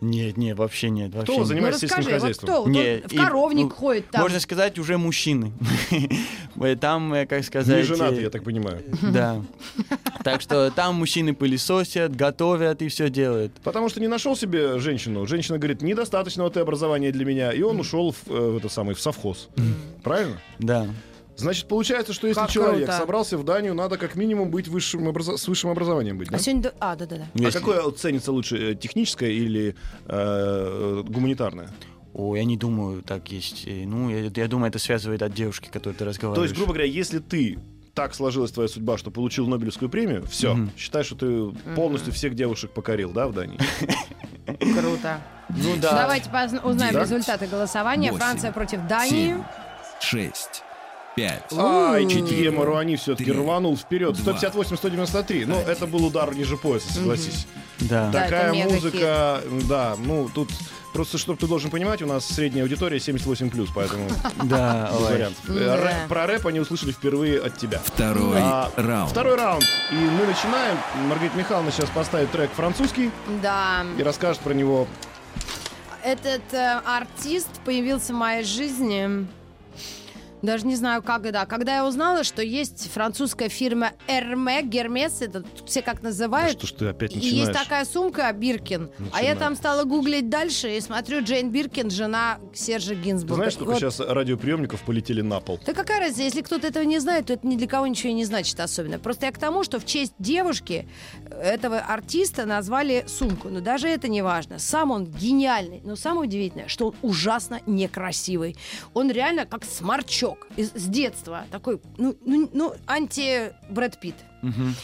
Нет, 0.00 0.36
нет, 0.36 0.58
вообще 0.58 0.90
нет. 0.90 1.14
Вообще 1.14 1.32
Кто 1.32 1.40
нет. 1.40 1.46
занимается 1.46 1.84
ну 1.84 1.88
сельским 1.88 1.98
расскажи, 1.98 2.14
вот 2.14 2.20
хозяйством? 2.20 2.48
кто? 2.48 2.62
Вот 2.62 2.68
Не, 2.68 2.94
он 2.96 3.08
в 3.08 3.12
и, 3.12 3.16
коровник 3.16 3.64
ну, 3.64 3.70
ходит 3.70 4.10
там. 4.10 4.20
Можно 4.22 4.40
сказать, 4.40 4.78
уже 4.78 4.98
мужчины. 4.98 5.52
Э, 6.58 6.74
Там, 6.74 7.12
э, 7.12 7.26
как 7.26 7.44
сказать... 7.44 7.76
Не 7.76 7.82
женатый, 7.82 8.20
э, 8.20 8.22
я 8.22 8.30
так 8.30 8.42
понимаю. 8.42 8.82
Да. 9.02 9.42
Так 10.24 10.40
что 10.40 10.70
там 10.70 10.94
мужчины 10.94 11.34
пылесосят, 11.34 12.16
готовят 12.16 12.80
и 12.80 12.88
все 12.88 13.10
делают. 13.10 13.52
Потому 13.62 13.90
что 13.90 14.00
не 14.00 14.08
нашел 14.08 14.34
себе 14.34 14.78
женщину. 14.78 15.26
Женщина 15.26 15.58
говорит, 15.58 15.82
недостаточного 15.82 16.50
ты 16.50 16.60
образования 16.60 17.12
для 17.12 17.26
меня. 17.26 17.52
И 17.52 17.60
он 17.60 17.78
ушел 17.78 18.12
в, 18.12 18.26
в 18.26 18.56
это 18.56 18.70
самое, 18.70 18.96
в 18.96 19.00
совхоз. 19.00 19.50
Правильно? 20.02 20.40
Да. 20.58 20.88
Значит, 21.36 21.68
получается, 21.68 22.12
что 22.12 22.26
если 22.26 22.40
Как 22.40 22.50
человек 22.50 22.84
круто. 22.86 22.98
собрался 22.98 23.36
в 23.38 23.44
Данию, 23.44 23.74
надо 23.74 23.98
как 23.98 24.14
минимум 24.14 24.50
быть 24.50 24.68
высшим 24.68 25.06
образо- 25.08 25.36
с 25.36 25.46
высшим 25.48 25.70
образованием 25.70 26.16
быть. 26.18 26.28
да? 26.30 26.36
А 26.36 26.40
сегодня... 26.40 26.72
А, 26.80 26.96
да-да-да. 26.96 27.26
А 27.34 27.38
Если- 27.38 27.58
какое 27.58 27.90
ценится 27.92 28.32
лучше, 28.32 28.72
э, 28.72 28.74
техническое 28.74 29.30
или 29.30 29.74
э, 30.06 31.02
гуманитарное? 31.06 31.70
О, 32.14 32.34
я 32.34 32.44
не 32.44 32.56
думаю, 32.56 33.02
так 33.02 33.30
есть. 33.30 33.64
Э, 33.66 33.84
Ну, 33.86 34.08
я, 34.08 34.30
я 34.34 34.48
думаю, 34.48 34.70
это 34.70 34.78
связывает 34.78 35.22
от 35.22 35.34
девушки, 35.34 35.68
которой 35.70 35.92
ты 35.92 35.98
То 36.00 36.04
разговариваешь. 36.06 36.50
есть, 36.50 36.56
грубо 36.58 36.72
говоря, 36.72 36.88
если 36.90 37.18
ты 37.18 37.58
так 37.92 38.14
сложилась 38.14 38.50
твоя 38.52 38.68
судьба, 38.68 38.96
что 38.98 39.10
получил 39.10 39.46
Нобелевскую 39.46 39.88
премию, 39.90 40.24
все, 40.26 40.54
Мгм. 40.54 40.70
считай, 40.76 41.02
что 41.04 41.14
ты 41.16 41.74
полностью 41.74 42.12
всех 42.12 42.34
девушек 42.34 42.70
покорил, 42.72 43.10
да, 43.12 43.26
в 43.28 43.32
Дании? 43.34 43.58
Круто. 44.46 45.20
Ну 45.50 45.76
да. 45.80 45.92
Давайте 46.02 46.28
узнаем 46.64 46.96
результаты 46.98 47.46
голосования. 47.46 48.12
Франция 48.12 48.52
против 48.52 48.86
Дании. 48.86 49.36
Шесть, 50.00 50.62
пять, 51.16 51.42
Ай, 51.56 52.04
У. 52.04 52.08
Читье 52.10 52.50
Маруани 52.50 52.96
все-таки 52.96 53.32
рванул 53.32 53.76
вперед. 53.76 54.14
Два. 54.16 54.34
158-193. 54.34 55.44
Ну, 55.46 55.58
это 55.58 55.86
был 55.86 56.04
удар 56.04 56.32
ниже 56.34 56.56
пояса, 56.56 56.92
согласись. 56.92 57.46
Да. 57.80 58.12
Такая 58.12 58.52
музыка, 58.52 59.40
да, 59.68 59.96
ну, 59.98 60.28
тут 60.32 60.50
просто, 60.92 61.18
чтобы 61.18 61.38
ты 61.38 61.46
должен 61.46 61.70
понимать, 61.70 62.00
у 62.00 62.06
нас 62.06 62.24
средняя 62.26 62.64
аудитория 62.64 62.96
78+, 62.98 63.68
поэтому 63.74 64.08
Да, 64.44 64.90
рэп- 65.48 66.08
Про 66.08 66.26
рэп 66.26 66.46
они 66.46 66.60
услышали 66.60 66.92
впервые 66.92 67.38
от 67.40 67.58
тебя. 67.58 67.80
второй 67.84 68.38
А, 68.38 68.70
раунд. 68.76 69.10
Второй 69.10 69.36
раунд. 69.36 69.64
И 69.90 69.94
мы 69.94 70.24
начинаем. 70.26 70.78
Маргарита 71.08 71.36
Михайловна 71.36 71.70
сейчас 71.70 71.90
поставит 71.90 72.30
трек 72.30 72.50
французский 72.52 73.10
Да. 73.42 73.84
и 73.98 74.02
расскажет 74.02 74.40
про 74.40 74.54
него. 74.54 74.86
Этот 76.02 76.42
э, 76.54 76.80
артист 76.86 77.48
появился 77.64 78.12
в 78.12 78.16
моей 78.16 78.44
жизни. 78.44 79.26
Даже 80.46 80.64
не 80.64 80.76
знаю, 80.76 81.02
когда. 81.02 81.44
Когда 81.44 81.74
я 81.74 81.86
узнала, 81.86 82.22
что 82.22 82.40
есть 82.40 82.88
французская 82.92 83.48
фирма 83.48 83.92
Hermès, 84.06 84.62
Гермес, 84.62 85.20
это 85.20 85.42
все 85.66 85.82
как 85.82 86.02
называют. 86.04 86.56
Что 86.58 86.66
ж 86.68 86.72
ты 86.72 86.86
опять 86.86 87.16
И 87.16 87.18
есть 87.18 87.48
начинаешь? 87.48 87.56
такая 87.64 87.84
сумка 87.84 88.32
Биркин. 88.32 88.88
А 88.98 89.02
я 89.02 89.10
Начинаешь. 89.10 89.38
там 89.38 89.56
стала 89.56 89.82
гуглить 89.82 90.28
дальше 90.30 90.76
и 90.76 90.80
смотрю, 90.80 91.22
Джейн 91.24 91.50
Биркин, 91.50 91.90
жена 91.90 92.38
Сержа 92.54 92.90
Ты 92.90 92.94
Гинзбурга. 92.94 93.34
знаешь, 93.34 93.54
сколько 93.54 93.70
Вот. 93.72 93.80
сейчас 93.80 93.98
радиоприемников 93.98 94.82
полетели 94.82 95.20
на 95.20 95.40
пол? 95.40 95.58
Да 95.66 95.72
какая 95.74 95.98
разница, 95.98 96.22
если 96.22 96.42
кто-то 96.42 96.68
этого 96.68 96.84
не 96.84 97.00
знает, 97.00 97.26
то 97.26 97.32
это 97.32 97.44
ни 97.44 97.56
для 97.56 97.66
кого 97.66 97.88
ничего 97.88 98.12
не 98.12 98.24
значит 98.24 98.60
особенно. 98.60 99.00
Просто 99.00 99.26
я 99.26 99.32
к 99.32 99.38
тому, 99.38 99.64
что 99.64 99.80
в 99.80 99.84
честь 99.84 100.12
девушки 100.20 100.86
этого 101.28 101.78
артиста 101.80 102.46
назвали 102.46 103.04
сумку. 103.08 103.48
Но 103.48 103.60
даже 103.60 103.88
это 103.88 104.06
не 104.06 104.22
важно. 104.22 104.60
Сам 104.60 104.92
он 104.92 105.06
гениальный. 105.06 105.80
Но 105.84 105.96
самое 105.96 106.28
удивительное, 106.28 106.68
что 106.68 106.86
он 106.88 106.94
ужасно 107.02 107.60
некрасивый. 107.66 108.56
Он 108.94 109.10
реально 109.10 109.44
как 109.44 109.64
сморчок 109.64 110.35
из, 110.56 110.72
с 110.72 110.86
детства. 110.86 111.44
Такой, 111.50 111.80
ну, 111.98 112.16
ну, 112.24 112.48
ну 112.52 112.74
анти-Брэд 112.86 113.98
Питт. 114.00 114.16
Мгм. 114.42 114.74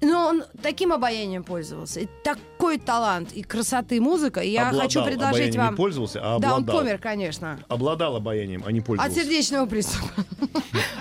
Но 0.00 0.28
он 0.28 0.44
таким 0.62 0.92
обаянием 0.92 1.42
пользовался. 1.42 2.00
И 2.00 2.08
такой 2.22 2.78
талант 2.78 3.32
и 3.32 3.42
красоты 3.42 4.00
музыка. 4.00 4.40
И 4.40 4.50
я 4.50 4.68
Обладал 4.68 4.82
хочу 4.82 5.04
предложить 5.04 5.56
вам... 5.56 5.72
Не 5.72 5.76
пользовался, 5.76 6.20
а 6.22 6.38
да, 6.38 6.54
он 6.54 6.62
обладал. 6.62 6.82
помер, 6.82 6.98
конечно. 6.98 7.58
Обладал 7.68 8.16
обаянием, 8.16 8.62
а 8.64 8.70
не 8.70 8.78
От 8.78 8.86
пользовался. 8.86 9.20
сердечного 9.20 9.66
приступа. 9.66 10.08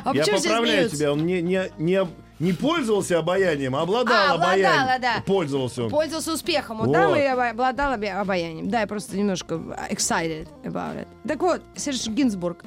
А 0.03 0.15
Я 0.15 0.25
поправляю 0.25 0.89
тебя, 0.89 1.11
он 1.11 1.25
не, 1.25 1.41
не, 1.41 1.69
не, 1.77 2.07
не 2.39 2.53
пользовался 2.53 3.17
обаянием, 3.19 3.75
а 3.75 3.81
обладал 3.81 4.15
А, 4.15 4.33
обладал, 4.35 4.51
обаянием. 4.53 5.01
да. 5.01 5.23
Пользовался 5.25 5.83
он. 5.85 5.89
Пользовался 5.89 6.33
успехом. 6.33 6.77
Вот, 6.77 6.87
Вот. 6.87 6.93
там 6.93 7.15
и 7.15 7.21
обладал 7.21 7.93
обаянием. 7.93 8.69
Да, 8.69 8.81
я 8.81 8.87
просто 8.87 9.17
немножко 9.17 9.55
excited 9.89 10.47
about 10.63 10.95
it. 11.01 11.07
Так 11.27 11.41
вот, 11.41 11.61
Серж 11.75 12.07
Гинзбург, 12.07 12.63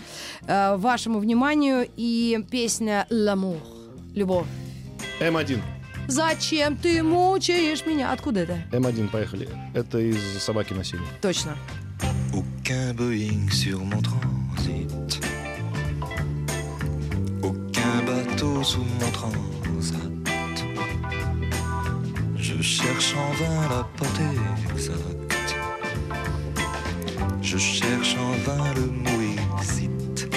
э, 0.47 0.77
вашему 0.77 1.19
вниманию 1.21 1.89
и 1.97 2.45
песня 2.51 3.07
«L'amour». 3.11 3.59
Любовь. 4.15 4.47
М1. 5.21 5.61
Зачем 6.09 6.77
ты 6.77 7.03
мучаешь 7.05 7.87
меня? 7.87 8.11
Откуда 8.13 8.41
это? 8.41 8.59
М1, 8.73 9.09
поехали. 9.11 9.49
Это 9.75 9.99
из 9.99 10.19
«Собаки 10.43 10.73
на 10.73 10.83
сене». 10.83 11.05
Точно. 11.23 11.57
Aucun 12.33 12.95
Boeing 12.97 13.49
sur 13.51 13.79
mon 13.85 14.01
transit. 14.01 15.21
Aucun 17.43 18.03
bateau 18.07 18.63
sous 18.65 18.79
mon 19.01 19.11
transat. 19.13 19.50
Je 22.61 22.67
cherche 22.67 23.15
en 23.17 23.33
vain 23.43 23.69
la 23.71 23.85
portée 23.97 24.23
exacte. 24.71 25.57
Je 27.41 27.57
cherche 27.57 28.17
en 28.17 28.33
vain 28.45 28.75
le 28.75 28.83
mot 28.83 29.23
exit. 29.57 30.29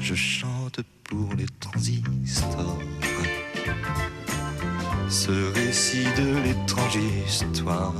Je 0.00 0.14
chante 0.14 0.78
pour 1.02 1.34
les 1.34 1.46
transistors. 1.58 2.78
Ce 5.08 5.52
récit 5.52 6.06
de 6.16 6.38
l'étrange 6.44 6.96
histoire 7.26 7.92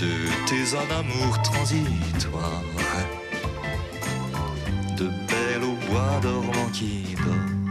de 0.00 0.12
tes 0.48 0.76
un 0.76 0.98
amour 0.98 1.40
transitoire, 1.42 2.62
de 4.96 5.04
belle 5.28 5.62
au 5.62 5.76
bois 5.88 6.18
dormant 6.20 6.70
qui 6.72 7.14
dort. 7.24 7.65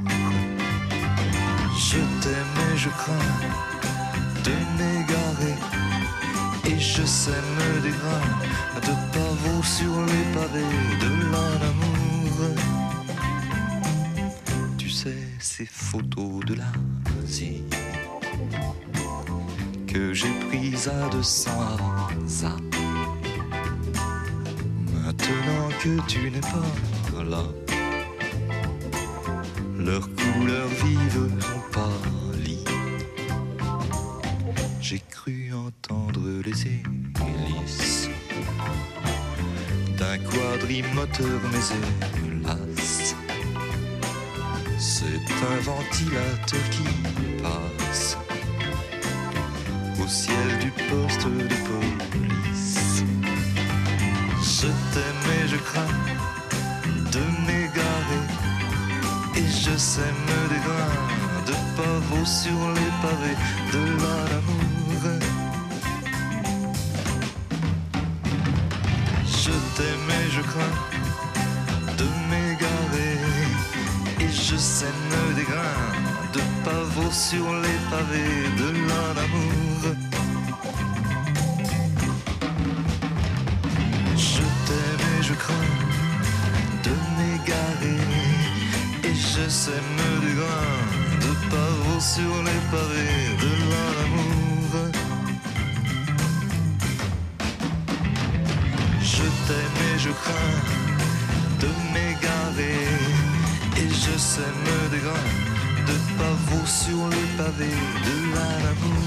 Je 1.78 1.98
t'aime 2.22 2.58
et 2.74 2.78
je 2.78 2.90
crains 2.90 3.14
de 4.44 4.52
m'égarer, 4.78 5.56
et 6.66 6.80
je 6.80 7.04
sème 7.04 7.34
des 7.84 7.90
grains 7.90 8.82
de 8.82 8.94
pavots 9.14 9.64
sur 9.64 10.02
les 10.02 10.26
pavés 10.34 10.76
de 11.02 11.10
l'amour. 11.32 12.38
Tu 14.78 14.90
sais, 14.90 15.18
ces 15.40 15.66
photos 15.66 16.46
de 16.46 16.56
l'Asie 16.56 17.64
que 19.88 20.14
j'ai 20.14 20.34
prise 20.50 20.90
à 20.90 21.10
200 21.10 21.52
hasards. 22.26 22.60
Maintenant 25.06 25.70
que 25.82 26.02
tu 26.08 26.32
n'es 26.32 26.42
pas 26.42 27.24
là, 27.24 27.44
leurs 29.78 30.10
couleurs 30.16 30.68
vives 30.84 31.30
J'ai 34.80 35.02
cru 35.10 35.52
entendre 35.54 36.22
les 36.46 36.68
hélices 36.68 38.10
d'un 39.98 40.18
quadrimoteur, 40.20 41.42
mais 41.52 41.66
hélas, 42.22 43.16
c'est 44.78 45.06
un 45.52 45.60
ventilateur 45.64 46.70
qui 46.72 46.84
passe 47.44 48.18
au 50.02 50.08
ciel 50.08 50.60
du 50.62 50.72
poste 50.72 51.26
de 51.26 51.56
police. 51.68 53.04
Je 54.42 54.68
t'aime 54.94 55.28
et 55.44 55.48
je 55.48 55.58
crains 55.58 55.98
de 57.12 57.24
m'égarer. 57.46 58.24
Et 59.36 59.46
je 59.48 59.72
des 59.72 60.62
grains 60.64 61.08
de 61.20 61.25
pavots 61.76 62.26
sur 62.26 62.60
les 62.78 62.92
pavés 63.04 63.38
de 63.74 63.84
l'amour. 64.02 65.02
Je 69.26 69.54
t'aime 69.76 70.10
et 70.22 70.28
je 70.36 70.42
crains 70.52 70.78
de 72.00 72.08
m'égarer. 72.30 73.18
Et 74.22 74.32
je 74.32 74.56
sème 74.56 75.16
des 75.36 75.44
grains 75.44 75.86
de 76.34 76.42
pavots 76.64 77.12
sur 77.12 77.46
les 77.64 77.80
pavés 77.92 78.44
de 78.62 78.70
l'amour. 78.88 79.82
Je 84.16 84.46
t'aime 84.66 85.08
et 85.20 85.24
je 85.24 85.34
crains 85.34 85.74
de 86.86 86.94
m'égarer. 87.16 88.00
Et 89.04 89.14
je 89.14 89.50
sème 89.50 89.95
sur 92.14 92.22
les 92.48 92.62
pavés 92.72 93.28
de 93.44 93.52
l'amour. 93.72 94.72
Je 99.02 99.26
t'aime 99.48 99.80
et 99.96 100.00
je 100.00 100.10
crains 100.22 100.62
de 101.62 101.70
m'égarer. 101.94 102.86
Et 103.78 103.90
je 103.90 104.18
sème 104.18 104.44
des 104.92 105.00
grains 105.00 105.32
de 105.90 105.96
pavots 106.20 106.68
sur 106.68 107.02
les 107.10 107.28
pavés 107.38 107.82
de 108.08 108.16
l'amour. 108.36 109.04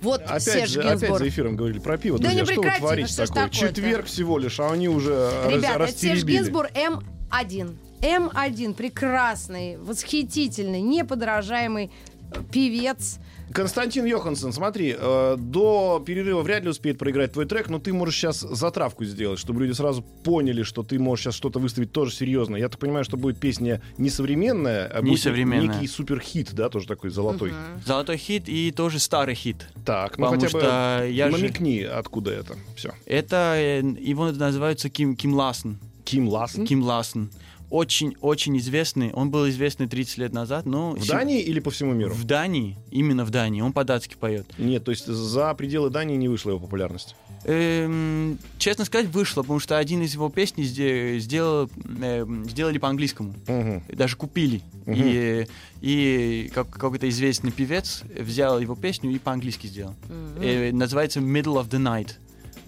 Вот 0.00 0.20
Опять 0.22 0.42
Серж 0.42 0.70
же, 0.70 0.80
опять 0.82 1.16
за 1.18 1.28
эфиром 1.28 1.54
говорили 1.54 1.78
про 1.78 1.96
пиво. 1.96 2.18
Да 2.18 2.24
Друзья, 2.30 2.40
не 2.42 2.46
что 2.50 2.60
вы 2.60 2.66
ну 2.72 2.76
творите 2.78 3.08
что 3.12 3.24
ж 3.26 3.28
такое? 3.28 3.44
такое-то? 3.48 3.74
Четверг 3.74 4.06
всего 4.06 4.38
лишь, 4.38 4.58
а 4.58 4.72
они 4.72 4.88
уже 4.88 5.30
раз- 5.44 5.52
Ребята, 5.52 5.84
это 5.84 5.98
Серж. 5.98 6.24
Гинзбург 6.24 6.70
М1. 6.74 7.76
М1 8.02 8.74
прекрасный, 8.74 9.76
восхитительный, 9.78 10.80
неподражаемый 10.80 11.90
э, 12.32 12.40
певец. 12.50 13.18
Константин 13.52 14.06
Йоханссон, 14.06 14.52
смотри, 14.52 14.96
э, 14.98 15.36
до 15.38 16.02
перерыва 16.04 16.40
вряд 16.42 16.64
ли 16.64 16.70
успеет 16.70 16.98
проиграть 16.98 17.32
твой 17.34 17.44
трек, 17.44 17.68
но 17.68 17.78
ты 17.78 17.92
можешь 17.92 18.16
сейчас 18.16 18.40
затравку 18.40 19.04
сделать, 19.04 19.38
чтобы 19.38 19.60
люди 19.60 19.72
сразу 19.72 20.02
поняли, 20.02 20.62
что 20.62 20.82
ты 20.82 20.98
можешь 20.98 21.26
сейчас 21.26 21.34
что-то 21.36 21.58
выставить 21.60 21.92
тоже 21.92 22.12
серьезно. 22.12 22.56
Я 22.56 22.68
так 22.70 22.80
понимаю, 22.80 23.04
что 23.04 23.16
будет 23.16 23.38
песня 23.38 23.80
не 23.98 24.10
современная, 24.10 24.86
а 24.88 25.00
Не 25.02 25.10
будет 25.10 25.26
некий 25.36 25.86
суперхит, 25.86 26.54
да, 26.54 26.70
тоже 26.70 26.86
такой 26.88 27.10
золотой. 27.10 27.52
Золотой 27.86 28.16
хит 28.16 28.48
и 28.48 28.72
тоже 28.72 28.98
старый 28.98 29.34
хит. 29.34 29.68
Так, 29.84 30.18
ну 30.18 30.24
Потому 30.26 30.40
хотя 30.40 30.48
что 30.48 31.00
бы 31.02 31.10
я 31.10 31.30
же- 31.30 31.36
намекни, 31.36 31.82
откуда 31.82 32.32
это. 32.32 32.56
Все. 32.74 32.92
Это 33.06 33.54
э, 33.58 33.80
его 34.00 34.32
называется 34.32 34.88
Ким, 34.88 35.14
Ким 35.14 35.34
Лассен. 35.34 35.78
Ким 36.04 36.28
Лассен? 36.28 36.66
Ким 36.66 36.82
Лассен. 36.82 37.30
Очень-очень 37.72 38.58
известный. 38.58 39.12
Он 39.14 39.30
был 39.30 39.48
известный 39.48 39.86
30 39.88 40.18
лет 40.18 40.32
назад, 40.34 40.66
но... 40.66 40.92
В 40.92 41.00
сем- 41.02 41.16
Дании 41.16 41.40
или 41.40 41.58
по 41.58 41.70
всему 41.70 41.94
миру? 41.94 42.12
В 42.12 42.24
Дании, 42.24 42.76
именно 42.90 43.24
в 43.24 43.30
Дании. 43.30 43.62
Он 43.62 43.72
по-датски 43.72 44.14
поет. 44.14 44.46
Нет, 44.58 44.84
то 44.84 44.90
есть 44.90 45.06
за 45.06 45.54
пределы 45.54 45.88
Дании 45.88 46.16
не 46.16 46.28
вышла 46.28 46.50
его 46.50 46.60
популярность. 46.60 47.16
Эм, 47.44 48.38
честно 48.58 48.84
сказать, 48.84 49.08
вышло, 49.08 49.40
потому 49.40 49.58
что 49.58 49.78
один 49.78 50.02
из 50.02 50.12
его 50.12 50.28
песней 50.28 50.64
сде- 50.64 51.18
сделал, 51.18 51.70
эм, 52.02 52.46
сделали 52.48 52.76
по-английскому. 52.76 53.34
Мгм. 53.46 53.82
Даже 53.88 54.16
купили. 54.16 54.60
Мгм. 54.84 54.94
И, 55.02 55.46
и 55.80 56.50
как, 56.54 56.68
какой-то 56.68 57.08
известный 57.08 57.52
певец 57.52 58.02
взял 58.14 58.60
его 58.60 58.74
песню 58.76 59.10
и 59.12 59.18
по-английски 59.18 59.66
сделал. 59.66 59.94
Э, 60.40 60.72
называется 60.72 61.20
Middle 61.20 61.54
of 61.54 61.70
the 61.70 61.78
Night. 61.82 62.10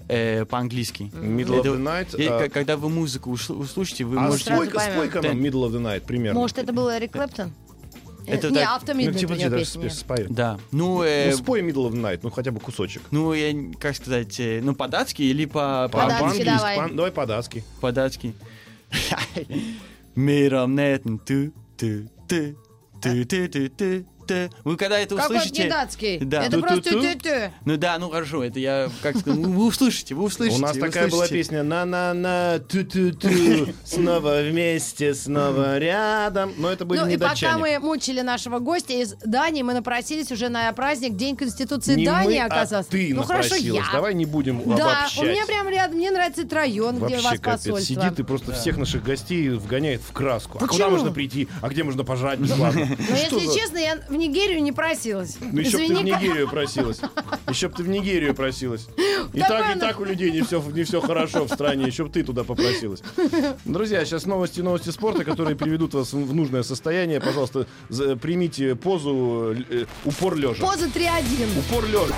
Э, 0.09 0.45
по-английски. 0.45 1.11
Middle 1.15 1.61
of 1.61 1.65
Это- 1.65 1.75
the 1.75 1.83
Night. 1.83 2.29
а- 2.29 2.49
к- 2.49 2.53
когда 2.53 2.77
вы 2.77 2.89
музыку 2.89 3.33
усл- 3.33 3.59
услышите, 3.59 4.05
вы 4.05 4.17
А 4.19 4.23
можете... 4.23 4.53
спой-ка, 4.55 4.77
поймем. 4.79 4.93
спой-ка 4.95 5.23
нам 5.23 5.39
Middle 5.39 5.69
of 5.69 5.73
the 5.73 5.81
Night 5.83 6.01
примерно. 6.07 6.41
Может, 6.41 6.59
это 6.59 6.73
был 6.73 6.89
Эрик 6.91 7.13
Клэптон? 7.13 7.53
Это 8.27 8.49
не, 8.49 8.55
так- 8.61 8.83
ну, 8.87 9.13
типа, 9.13 9.37
даже 9.37 9.65
спи- 9.67 9.91
спою. 9.91 10.27
Да. 10.31 10.59
Ну, 10.73 11.03
э, 11.03 11.31
Ну, 11.31 11.37
спой 11.37 11.61
Middle 11.61 11.91
of 11.91 11.93
the 11.93 12.01
Night, 12.01 12.21
ну 12.23 12.31
хотя 12.31 12.51
бы 12.53 12.59
кусочек. 12.61 13.03
ну, 13.11 13.35
я, 13.35 13.55
как 13.79 13.95
сказать, 13.95 14.41
э, 14.41 14.61
ну, 14.63 14.75
по-датски 14.75 15.21
или 15.23 15.45
по- 15.45 15.89
по- 15.93 15.99
По-датски 15.99 16.21
По-английски, 16.21 16.45
давай. 16.57 16.77
по- 16.89 16.95
давай 16.95 17.13
по-датски. 17.13 17.65
по-датски. 17.83 18.35
Миром 20.15 20.75
нетн 20.75 21.17
ту 21.19 21.53
ту 21.77 22.09
ту 22.29 22.55
ту 23.03 23.25
ту 23.25 23.49
ту 23.49 23.69
ту 23.69 24.05
ту-ту. 24.27 24.55
Вы 24.65 24.77
когда 24.77 24.99
это 24.99 25.17
Какой 25.17 25.37
услышите... 25.37 25.65
не 25.65 25.69
датский. 25.69 26.19
Да. 26.19 26.45
Это 26.45 26.59
просто 26.59 26.91
Ту-ту-ту. 26.91 27.13
тю-тю. 27.13 27.53
Ну 27.65 27.77
да, 27.77 27.99
ну 27.99 28.11
хорошо, 28.11 28.45
это 28.45 28.59
я, 28.59 28.91
как 29.03 29.17
сказать, 29.17 29.39
вы 29.39 29.67
услышите, 29.67 30.15
вы 30.15 30.25
услышите. 30.25 30.59
У 30.59 30.63
нас 30.63 30.77
такая 30.77 31.09
была 31.09 31.27
песня 31.29 31.63
на-на-на, 31.63 32.59
ту-ту-ту, 32.61 33.29
снова 33.85 34.43
вместе, 34.43 35.15
снова 35.15 35.79
рядом. 35.79 36.53
Но 36.59 36.71
это 36.71 36.85
были 36.85 37.01
Ну 37.01 37.07
не 37.07 37.15
и 37.15 37.19
пока 37.19 37.59
мы 37.59 37.79
мучили 37.79 38.21
нашего 38.21 38.59
гостя 38.59 38.95
из 38.95 39.15
Дании, 39.25 39.63
мы 39.63 39.75
напросились 39.75 40.31
уже 40.33 40.49
на 40.49 40.73
праздник 40.73 41.17
День 41.17 41.37
Конституции 41.37 42.05
Дании, 42.05 42.39
а 42.39 42.47
оказывается. 42.47 42.91
ты 42.91 43.15
ну 43.15 43.23
хорошо, 43.23 43.55
я. 43.57 43.85
Давай 43.93 44.15
не 44.15 44.27
будем 44.27 44.63
Да, 44.77 45.09
у 45.19 45.25
меня 45.25 45.47
прям 45.47 45.69
рядом, 45.69 45.97
мне 45.97 46.11
нравится 46.11 46.43
этот 46.43 46.53
район, 46.53 46.99
где 46.99 47.19
у 47.19 47.23
вас 47.23 47.39
посольство. 47.41 47.81
Сидит 47.81 48.19
и 48.19 48.23
просто 48.23 48.53
всех 48.53 48.77
наших 48.77 49.03
гостей 49.05 49.51
вгоняет 49.51 50.01
в 50.03 50.13
краску. 50.13 50.59
А 50.61 50.67
куда 50.67 50.89
можно 50.89 51.13
прийти? 51.13 51.49
А 51.63 51.69
где 51.69 51.85
можно 51.85 52.05
пожрать 52.05 52.39
бесплатно? 52.39 52.89
Но 52.99 53.17
Что 53.17 53.39
если 53.39 53.59
честно, 53.59 53.79
я 53.79 53.99
в 54.15 54.17
Нигерию 54.17 54.63
не 54.63 54.71
просилась. 54.73 55.37
Ну 55.41 55.61
еще 55.61 55.79
бы 55.79 55.87
ты 55.89 55.97
в 55.97 56.03
Нигерию 56.05 56.49
просилась. 56.49 57.01
Еще 57.49 57.69
бы 57.69 57.75
ты 57.75 57.83
в 57.83 57.89
Нигерию 57.89 58.35
просилась. 58.35 58.87
И 59.33 59.41
так, 59.41 59.77
и 59.77 59.79
так 59.79 59.99
у 60.01 60.05
людей 60.05 60.31
не 60.31 60.43
все, 60.43 60.63
не 60.63 60.85
все 60.85 61.01
хорошо 61.01 61.45
в 61.47 61.53
стране. 61.53 61.85
Еще 61.87 62.05
бы 62.05 62.11
ты 62.11 62.23
туда 62.23 62.45
попросилась. 62.45 63.03
Друзья, 63.65 64.05
сейчас 64.05 64.27
новости, 64.27 64.61
новости 64.61 64.91
спорта, 64.91 65.25
которые 65.25 65.57
приведут 65.57 65.95
вас 65.95 66.13
в 66.13 66.35
нужное 66.35 66.63
состояние. 66.63 67.21
Пожалуйста, 67.21 67.67
за- 67.89 68.17
примите 68.17 68.77
позу 68.77 69.55
э, 69.69 69.87
упор 70.05 70.37
лежа. 70.37 70.65
Поза 70.65 70.87
3-1. 70.87 71.59
Упор 71.59 71.85
лежа. 71.87 72.15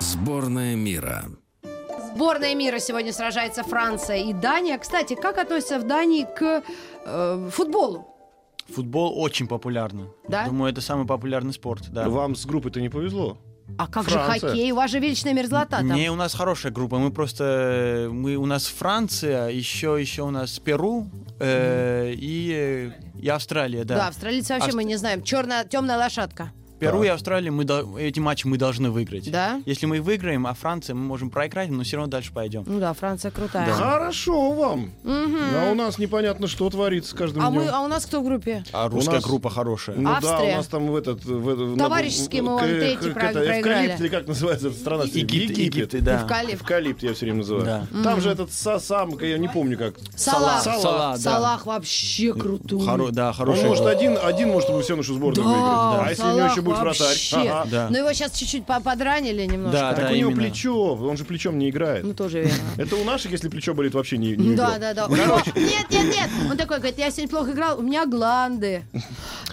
Сборная 0.00 0.76
мира. 0.76 1.24
Сборная 2.14 2.54
мира 2.54 2.78
сегодня 2.78 3.12
сражается 3.12 3.64
Франция 3.64 4.18
и 4.18 4.32
Дания. 4.32 4.78
Кстати, 4.78 5.16
как 5.16 5.36
относятся 5.36 5.80
в 5.80 5.82
Дании 5.82 6.24
к 6.24 6.62
э, 7.04 7.50
футболу? 7.52 8.06
Футбол 8.72 9.20
очень 9.20 9.48
популярный. 9.48 10.04
Да? 10.28 10.46
Думаю, 10.46 10.70
это 10.70 10.80
самый 10.80 11.06
популярный 11.06 11.52
спорт, 11.52 11.88
да. 11.90 12.08
Вам 12.08 12.36
с 12.36 12.46
группой-то 12.46 12.80
не 12.80 12.88
повезло. 12.88 13.36
А 13.78 13.88
как 13.88 14.04
Франция. 14.04 14.38
же 14.38 14.46
хоккей? 14.46 14.70
У 14.70 14.76
вас 14.76 14.92
же 14.92 15.00
вечная 15.00 15.32
мерзлота 15.32 15.78
там. 15.78 15.92
Не, 15.92 16.08
у 16.08 16.14
нас 16.14 16.34
хорошая 16.34 16.70
группа. 16.70 16.98
Мы 16.98 17.10
просто, 17.10 18.08
мы 18.12 18.36
у 18.36 18.46
нас 18.46 18.66
Франция, 18.66 19.48
еще 19.48 19.96
еще 20.00 20.22
у 20.22 20.30
нас 20.30 20.60
Перу 20.60 21.08
э, 21.40 22.12
и, 22.14 22.52
э, 22.54 23.20
и 23.20 23.28
Австралия, 23.28 23.82
да. 23.82 23.96
Да, 23.96 24.08
австралийцы 24.08 24.52
вообще 24.52 24.68
Авст- 24.68 24.76
мы 24.76 24.84
не 24.84 24.94
знаем. 24.94 25.24
Черная, 25.24 25.64
темная 25.64 25.98
лошадка. 25.98 26.52
Перу 26.80 26.98
Так. 26.98 27.06
и 27.06 27.08
Австралия 27.10 27.50
мы 27.50 27.64
дол- 27.64 27.96
эти 27.96 28.18
матчи 28.18 28.46
мы 28.46 28.58
должны 28.58 28.90
выиграть. 28.90 29.30
Да? 29.30 29.60
Если 29.64 29.86
мы 29.86 29.98
их 29.98 30.02
выиграем, 30.02 30.46
а 30.46 30.54
Франция 30.54 30.94
мы 30.94 31.02
можем 31.04 31.30
проиграть, 31.30 31.70
но 31.70 31.82
все 31.84 31.96
равно 31.96 32.10
дальше 32.10 32.32
пойдем. 32.32 32.64
Ну 32.66 32.80
да, 32.80 32.92
Франция 32.94 33.30
крутая. 33.30 33.72
Хорошо 33.72 34.50
вам. 34.52 34.90
А 35.04 35.70
у 35.70 35.74
нас 35.74 35.98
непонятно, 35.98 36.46
что 36.48 36.68
творится 36.70 37.10
с 37.12 37.14
каждым 37.14 37.44
А, 37.46 37.50
днем. 37.50 37.62
мы, 37.62 37.68
а 37.68 37.80
у 37.80 37.86
нас 37.88 38.04
кто 38.06 38.20
в 38.20 38.24
группе? 38.24 38.64
А 38.72 38.86
У 38.86 38.90
русская 38.90 39.16
нас- 39.16 39.24
группа 39.24 39.50
хорошая. 39.50 39.96
Ну 39.96 40.04
да, 40.10 40.16
Австрия. 40.16 40.54
у 40.54 40.56
нас 40.56 40.66
там 40.66 40.86
в 40.88 40.96
этот... 40.96 41.24
В, 41.24 41.48
этот- 41.48 41.78
Товарищеский 41.78 42.40
мы 42.40 42.46
на- 42.48 42.52
вон 42.54 42.62
к- 42.62 42.66
третий 42.66 43.10
проиграли. 43.10 43.60
Эвкалипт, 43.60 44.00
или 44.00 44.08
как 44.08 44.26
называется 44.26 44.68
эта 44.68 44.76
страна? 44.76 45.04
Египет, 45.04 45.56
Египет, 45.58 46.04
да. 46.04 46.22
Эвкалипт. 46.22 46.62
Эвкалипт 46.62 47.02
я 47.02 47.14
все 47.14 47.26
время 47.26 47.38
называю. 47.38 47.64
Да. 47.64 47.86
Там 48.02 48.20
же 48.20 48.30
этот 48.30 48.50
са- 48.50 48.80
сам, 48.80 49.18
я 49.20 49.38
не 49.38 49.48
помню 49.48 49.78
как. 49.78 49.94
Салах. 50.16 50.62
Салах. 50.62 50.82
Салах, 50.82 51.14
да. 51.16 51.20
Салах 51.30 51.66
вообще 51.66 52.34
крутой. 52.34 52.80
Хоро- 52.80 53.10
да, 53.12 53.28
Он 53.28 53.34
хороший. 53.34 53.68
может 53.68 53.86
один, 53.86 54.18
один 54.22 54.48
может 54.48 54.68
всю 54.84 54.96
нашу 54.96 55.14
сборную 55.14 55.44
Да, 55.48 55.50
выиграть. 55.50 56.06
А 56.06 56.10
если 56.10 56.22
у 56.24 56.36
него 56.36 56.46
еще 56.46 56.62
будет 56.64 56.78
вратарь? 56.78 57.06
вообще. 57.08 57.36
Ага. 57.36 57.66
Да. 57.70 57.88
Но 57.90 57.98
его 57.98 58.12
сейчас 58.12 58.32
чуть-чуть 58.32 58.66
по- 58.66 58.80
подранили 58.80 59.44
немножко. 59.44 59.78
Да, 59.78 59.92
Так 59.94 60.06
да. 60.08 60.12
у 60.12 60.16
него 60.16 60.30
именно. 60.30 60.42
плечо, 60.42 60.94
он 60.94 61.16
же 61.16 61.24
плечом 61.24 61.58
не 61.58 61.70
играет. 61.70 62.04
Ну, 62.04 62.14
тоже 62.14 62.40
верно. 62.42 62.54
Это 62.76 62.96
у 62.96 63.04
наших, 63.04 63.32
если 63.32 63.48
плечо 63.48 63.74
болит, 63.74 63.94
вообще 63.94 64.16
не, 64.18 64.34
не 64.36 64.54
Да, 64.56 64.78
да, 64.78 64.94
да. 64.94 65.06
Нет, 65.56 65.86
нет, 65.90 66.04
нет. 66.06 66.30
Он 66.50 66.56
такой 66.56 66.78
говорит, 66.78 66.98
я 66.98 67.10
сегодня 67.10 67.28
плохо 67.28 67.52
играл, 67.52 67.78
у 67.78 67.82
меня 67.82 68.06
гланды. 68.06 68.82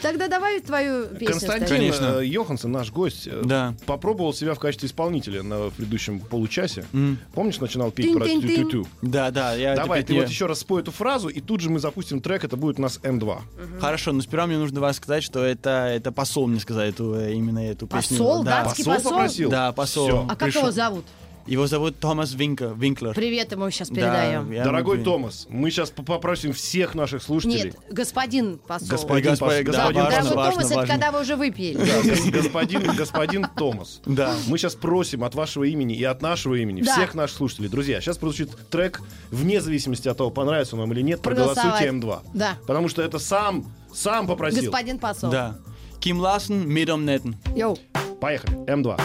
Тогда 0.02 0.28
давай 0.28 0.60
твою 0.62 1.06
песню 1.08 1.28
Константин. 1.28 1.68
Конечно. 1.68 2.20
э, 2.22 2.26
Йоханссон, 2.26 2.72
наш 2.72 2.92
гость, 2.92 3.28
э, 3.28 3.42
Да. 3.44 3.76
попробовал 3.86 4.34
себя 4.34 4.54
в 4.54 4.60
качестве 4.60 4.88
исполнителя 4.88 5.44
на 5.44 5.70
предыдущем 5.70 6.20
получасе. 6.20 6.86
М. 6.94 7.18
Помнишь, 7.34 7.60
начинал 7.60 7.92
петь 7.92 8.12
про 8.14 8.26
Тынь-тынь-тынь. 8.26 8.56
тю-тю-тю? 8.56 8.88
Да, 9.02 9.32
да, 9.32 9.54
я 9.54 9.76
Давай, 9.76 10.04
ты 10.04 10.14
вот 10.16 10.28
еще 10.30 10.46
раз 10.48 10.60
спой 10.60 10.82
эту 10.82 10.92
фразу, 10.92 11.28
и 11.28 11.40
тут 11.42 11.62
же 11.62 11.70
мы 11.70 11.80
запустим 11.80 12.22
трек, 12.22 12.44
это 12.44 12.58
будет 12.58 12.80
у 12.80 12.82
нас 12.82 13.00
М2. 13.04 13.40
Хорошо, 13.80 14.12
но 14.12 14.22
сперва 14.22 14.48
мне 14.48 14.58
нужно 14.58 14.80
вас 14.82 14.98
сказать, 14.98 15.24
что 15.24 15.44
это, 15.44 15.88
это 15.88 16.12
посол 16.12 16.48
мне 16.48 16.60
сказал 16.60 16.84
эту, 16.84 17.14
э, 17.16 17.34
именно 17.34 17.60
эту 17.60 17.88
песню. 17.88 18.18
Посол? 18.18 18.44
Да. 18.44 18.64
Датский 18.64 18.84
Посол 18.84 18.96
посол? 18.98 19.12
попросил? 19.12 19.50
Да, 19.50 19.72
посол. 19.72 20.08
Всё. 20.08 20.26
А 20.30 20.36
как 20.36 20.54
его 20.56 20.72
зовут? 20.72 21.06
Его 21.48 21.68
зовут 21.68 22.00
Томас 22.00 22.34
Винкер, 22.34 22.74
Винклер. 22.76 23.14
Привет 23.16 23.52
ему 23.52 23.70
сейчас 23.72 23.90
Да, 23.90 23.96
передаем. 23.96 24.52
я 24.52 24.64
Дорогой 24.64 24.98
люблю. 24.98 25.12
Томас, 25.12 25.48
мы 25.50 25.72
сейчас 25.72 25.90
попросим 25.90 26.54
всех 26.54 26.94
наших 26.96 27.24
слушателей. 27.24 27.66
Нет, 27.72 27.76
господин 27.90 28.60
посол. 28.60 28.88
Господин, 28.90 29.32
Господин, 29.32 29.54
пос- 29.62 29.64
да, 29.64 29.72
господин 29.72 30.02
важно, 30.04 30.20
Дорогой 30.30 30.36
важно, 30.36 30.52
Томас, 30.54 30.66
это 30.66 30.76
важно. 30.76 30.94
когда 30.94 31.12
вы 31.12 31.22
уже 31.22 31.36
выпили. 31.36 31.74
Да, 31.78 32.02
гос- 32.02 32.32
господин, 32.32 32.96
господин 32.96 33.48
Томас. 33.56 34.02
Да. 34.06 34.34
Мы 34.48 34.58
сейчас 34.58 34.76
просим 34.76 35.24
от 35.24 35.34
вашего 35.36 35.64
имени 35.64 35.96
и 35.96 36.04
от 36.04 36.22
нашего 36.22 36.56
имени 36.56 36.82
Да. 36.84 36.94
всех 36.94 37.16
наших 37.16 37.38
слушателей. 37.38 37.70
Друзья, 37.70 38.00
сейчас 38.02 38.18
прозвучит 38.18 38.52
трек, 38.70 39.02
вне 39.32 39.62
зависимости 39.62 40.08
от 40.08 40.18
того, 40.18 40.30
понравится 40.30 40.76
он 40.76 40.82
вам 40.82 40.94
или 40.94 41.02
нет, 41.02 41.22
проголосуйте 41.22 41.88
М2. 41.90 42.20
Да. 42.34 42.58
Потому 42.68 42.88
что 42.88 43.02
это 43.02 43.20
сам, 43.20 43.66
сам 43.94 44.28
попросил. 44.28 44.64
Господин 44.72 45.00
посол. 45.00 45.32
Да. 45.32 45.58
Ким 46.00 46.20
Ларсен, 46.20 46.68
Midt 46.70 46.94
om 46.94 47.06
natten. 47.06 47.36
Йоу. 47.56 47.78
Поехали, 48.20 48.58
М2. 48.66 49.00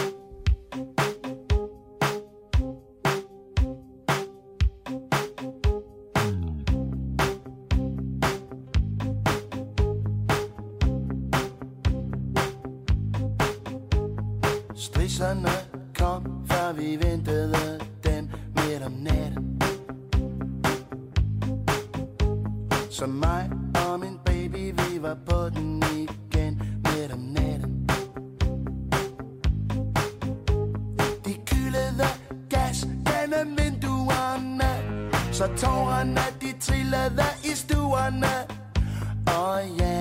Så 35.37 35.47
tårerne 35.57 36.21
de 36.41 36.53
trillede 36.59 37.25
i 37.43 37.55
stuerne 37.55 38.27
Og 39.27 39.61
ja 39.79 39.83
yeah. 39.83 39.96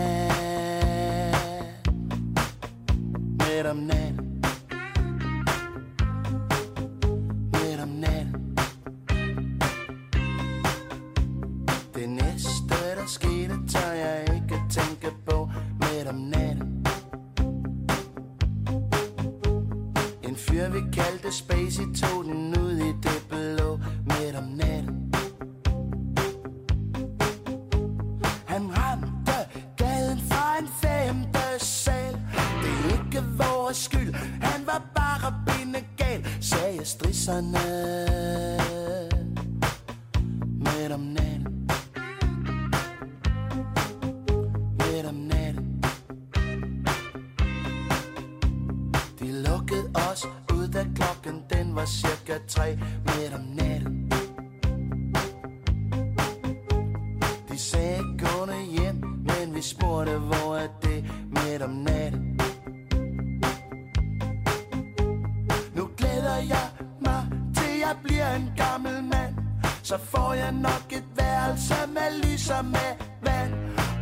Jeg 68.27 68.43
bliver 68.43 68.53
en 68.53 68.57
gammel 68.57 69.05
mand 69.05 69.35
Så 69.83 69.99
får 69.99 70.35
jeg 70.35 70.53
nok 70.53 70.87
et 70.91 71.05
værelse 71.17 71.75
med 71.89 72.23
lys 72.23 72.51
og 72.51 72.65
med 72.65 72.91
vand. 73.23 73.53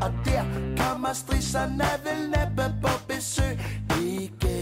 Og 0.03 0.13
der 0.25 0.45
kommer 0.77 1.13
strisserne 1.13 1.85
vel 2.05 2.31
næppe 2.31 2.75
på 2.83 2.89
besøg 3.09 3.59
igen. 4.01 4.54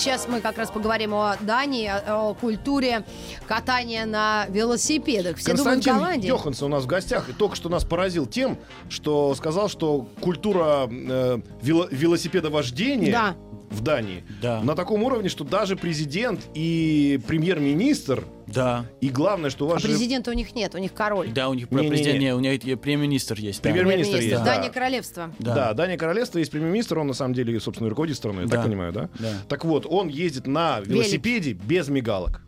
Сейчас 0.00 0.26
мы 0.28 0.40
как 0.40 0.56
раз 0.56 0.70
поговорим 0.70 1.12
о 1.14 1.36
Дании, 1.40 1.86
о, 1.88 2.32
культуре 2.34 3.04
катания 3.46 4.06
на 4.06 4.46
велосипедах. 4.48 5.36
Все 5.36 5.52
думают, 5.54 5.74
Константин 5.84 5.94
Голландия. 6.02 6.28
Йоханссон 6.28 6.72
у 6.72 6.76
нас 6.76 6.84
в 6.84 6.86
гостях 6.86 7.28
и 7.28 7.32
только 7.32 7.54
что 7.54 7.68
нас 7.68 7.84
поразил 7.84 8.24
тем, 8.26 8.58
что 8.88 9.34
сказал, 9.34 9.68
что 9.68 10.08
культура 10.20 10.88
э, 10.90 11.38
вело- 11.62 11.88
велосипедовождения 11.90 13.12
Да. 13.12 13.36
в 13.70 13.82
Дании 13.82 14.24
Да. 14.40 14.62
на 14.62 14.74
таком 14.74 15.02
уровне, 15.02 15.28
что 15.28 15.44
даже 15.44 15.76
президент 15.76 16.40
и 16.54 17.20
премьер-министр, 17.26 18.24
Да. 18.52 18.86
и 19.00 19.08
главное, 19.08 19.50
что 19.50 19.66
у 19.66 19.70
А 19.70 19.72
вас 19.74 19.82
же 19.82 19.88
президента 19.88 20.30
у 20.30 20.34
них 20.34 20.54
нет, 20.54 20.74
у 20.74 20.78
них 20.78 20.92
король. 20.92 21.30
Да, 21.32 21.48
у 21.48 21.54
них 21.54 21.70
Не-не-не. 21.70 21.88
президент, 21.90 22.18
не, 22.20 22.34
у 22.34 22.40
них 22.40 22.80
премьер-министр 22.80 23.38
есть. 23.38 23.62
да. 23.62 23.70
Премьер-министр 23.70 24.16
есть, 24.16 24.30
да. 24.30 24.44
Дания 24.44 24.70
королевства. 24.70 25.32
Да. 25.38 25.54
Да. 25.54 25.74
Дания 25.74 25.96
королевство 25.96 26.38
есть 26.38 26.50
премьер-министр, 26.50 26.98
он 26.98 27.06
на 27.08 27.14
самом 27.14 27.34
деле, 27.34 27.58
собственно, 27.60 27.88
руководит 27.90 28.16
страной, 28.16 28.44
я 28.44 28.48
Да. 28.48 28.56
так 28.56 28.66
понимаю, 28.66 28.92
да? 28.92 29.08
Да. 29.18 29.32
Так 29.48 29.64
вот, 29.64 29.86
он 29.88 30.08
ездит 30.08 30.46
на 30.46 30.80
велосипеде 30.80 31.52
без 31.52 31.88
мигалок. 31.88 32.42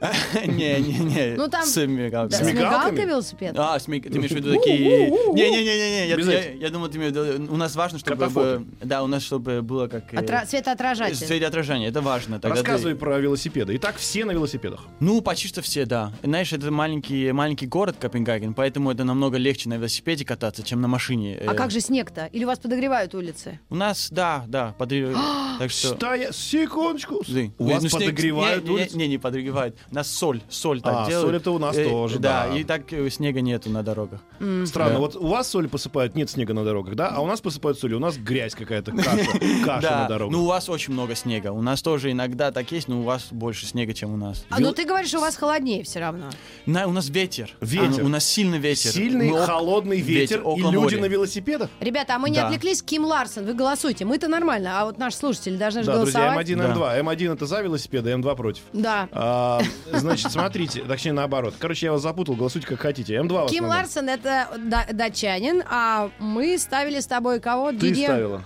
Не-не-не. 0.46 1.34
Ну, 1.36 1.48
там- 1.48 1.64
С 1.64 1.76
мигалками? 1.76 3.04
велосипед? 3.04 3.54
А, 3.56 3.78
ты 3.78 3.90
имеешь 3.90 4.30
в 4.30 4.34
виду 4.34 4.54
такие... 4.54 5.10
Не-не-не-не, 5.10 6.56
я, 6.58 6.70
думал, 6.70 6.88
ты 6.88 6.98
имеешь 6.98 7.12
в 7.12 7.16
виду... 7.16 7.52
У 7.52 7.56
нас 7.56 7.76
важно, 7.76 7.98
чтобы... 7.98 8.66
Да, 8.82 9.02
у 9.02 9.06
нас, 9.06 9.22
чтобы 9.22 9.62
было 9.62 9.88
как... 9.88 10.12
э, 10.14 10.16
Отра- 10.16 10.46
Светоотражатель. 10.46 11.16
Светоотражение, 11.16 11.88
это 11.90 12.00
важно. 12.00 12.40
Рассказывай 12.42 12.94
про 12.94 13.18
велосипеды. 13.18 13.76
Итак, 13.76 13.96
все 13.96 14.24
на 14.24 14.32
велосипедах. 14.32 14.86
Ну, 15.00 15.20
почти 15.20 15.48
что 15.48 15.62
все, 15.62 15.84
да. 15.84 16.12
Знаешь, 16.22 16.52
это 16.52 16.70
маленький, 16.70 17.32
маленький 17.32 17.66
город 17.66 17.96
Копенгаген, 18.00 18.54
поэтому 18.54 18.90
это 18.90 19.04
намного 19.04 19.36
легче 19.36 19.68
на 19.68 19.74
велосипеде 19.74 20.24
кататься, 20.24 20.62
чем 20.62 20.80
на 20.80 20.88
машине. 20.88 21.38
А 21.46 21.52
Э, 21.52 21.54
как 21.54 21.70
же 21.70 21.80
снег-то? 21.80 22.26
Или 22.26 22.44
у 22.44 22.46
вас 22.46 22.58
подогревают 22.58 23.14
улицы? 23.14 23.60
У 23.68 23.74
нас, 23.74 24.08
да, 24.10 24.44
да, 24.48 24.74
подри- 24.78 25.14
Так 25.58 25.70
что... 25.70 25.98
Секундочку. 26.32 27.16
У 27.16 27.24
ну, 27.28 27.70
вас 27.72 27.82
снег- 27.82 27.92
подогревают 27.92 28.68
улицу? 28.68 28.96
не, 28.96 29.08
не 29.08 29.18
подогревают. 29.18 29.76
У 29.90 29.94
нас 29.96 30.08
соль, 30.08 30.40
соль 30.48 30.80
так 30.80 30.94
А, 30.94 31.08
делают. 31.08 31.26
соль 31.28 31.36
это 31.36 31.50
у 31.50 31.58
нас 31.58 31.74
тоже, 31.76 32.20
Да, 32.20 32.46
да. 32.48 32.56
и 32.56 32.62
так 32.62 32.92
э, 32.92 33.10
снега 33.10 33.40
нету 33.40 33.70
на 33.70 33.82
дорогах. 33.82 34.20
Странно, 34.64 34.94
Да. 34.94 34.98
вот 35.00 35.16
у 35.16 35.26
вас 35.26 35.48
соль 35.48 35.68
посыпают, 35.68 36.14
нет 36.14 36.30
снега 36.30 36.54
на 36.54 36.64
дорогах, 36.64 36.94
да? 36.94 37.08
А 37.08 37.20
у 37.20 37.26
нас 37.26 37.40
посыпают 37.40 37.76
солью, 37.78 37.96
у 37.96 38.00
нас 38.00 38.16
грязь 38.16 38.54
какая-то, 38.54 38.92
каша, 38.92 39.08
каша 39.64 39.82
да, 39.88 40.02
на 40.02 40.08
дорогах. 40.08 40.32
ну 40.32 40.44
у 40.44 40.46
вас 40.46 40.68
очень 40.68 40.92
много 40.92 41.16
снега. 41.16 41.50
У 41.50 41.60
нас 41.60 41.82
тоже 41.82 42.12
иногда 42.12 42.52
так 42.52 42.70
есть, 42.70 42.86
но 42.86 43.00
у 43.00 43.02
вас 43.02 43.28
больше 43.32 43.66
снега, 43.66 43.92
чем 43.92 44.14
у 44.14 44.16
нас. 44.16 44.44
А, 44.48 44.60
ну 44.60 44.72
ты 44.72 44.84
говоришь, 44.84 45.12
у 45.14 45.20
вас 45.20 45.34
холоднее 45.36 45.82
все 45.82 45.98
равно. 45.98 46.26
На, 46.66 46.86
у 46.86 46.92
нас 46.92 47.08
ветер. 47.08 47.50
Ветер. 47.60 48.02
А, 48.02 48.04
у 48.04 48.08
нас 48.08 48.24
сильный 48.24 48.58
ветер. 48.58 48.92
Сильный, 48.92 49.32
ок- 49.32 49.40
холодный 49.44 50.00
ветер, 50.00 50.40
и 50.42 50.60
люди 50.60 50.76
моря. 50.76 51.00
на 51.00 51.06
велосипедах? 51.06 51.68
Ребята, 51.80 52.14
а 52.14 52.18
мы 52.20 52.30
не 52.30 52.36
Да. 52.36 52.46
отвлеклись. 52.46 52.80
Ким 52.82 53.04
Ларсен, 53.04 53.44
вы 53.44 53.54
голосуйте. 53.54 54.04
Мы-то 54.04 54.28
нормально, 54.28 54.80
а 54.80 54.84
вот 54.84 54.98
наши 54.98 55.16
слушатели 55.16 55.56
должны 55.56 55.80
же 55.82 55.86
Да, 55.88 55.96
друзья, 55.98 56.20
голосовать. 56.32 56.48
М1, 56.48 56.56
Да. 56.56 56.98
М2.М1 57.00 57.32
это 57.34 57.46
за 57.46 57.60
велосипеды, 57.60 58.10
М2 58.10 58.36
против. 58.36 58.62
Да. 58.72 59.60
Значит, 59.92 60.32
смотрите, 60.32 60.82
точнее 60.82 61.12
наоборот. 61.12 61.54
Короче, 61.58 61.86
я 61.86 61.92
вас 61.92 62.02
запутал, 62.02 62.34
голосуйте 62.36 62.66
как 62.66 62.80
хотите. 62.80 63.14
М2 63.14 63.46
в 63.46 63.50
Ким. 63.50 63.64
Ларсен 63.66 64.08
это 64.08 64.48
да- 64.58 64.86
датчанин, 64.92 65.62
а 65.68 66.10
мы 66.18 66.58
ставили 66.58 67.00
с 67.00 67.06
тобой 67.06 67.40
кого? 67.40 67.72
Ты 67.72 67.94
ставила. 67.94 68.44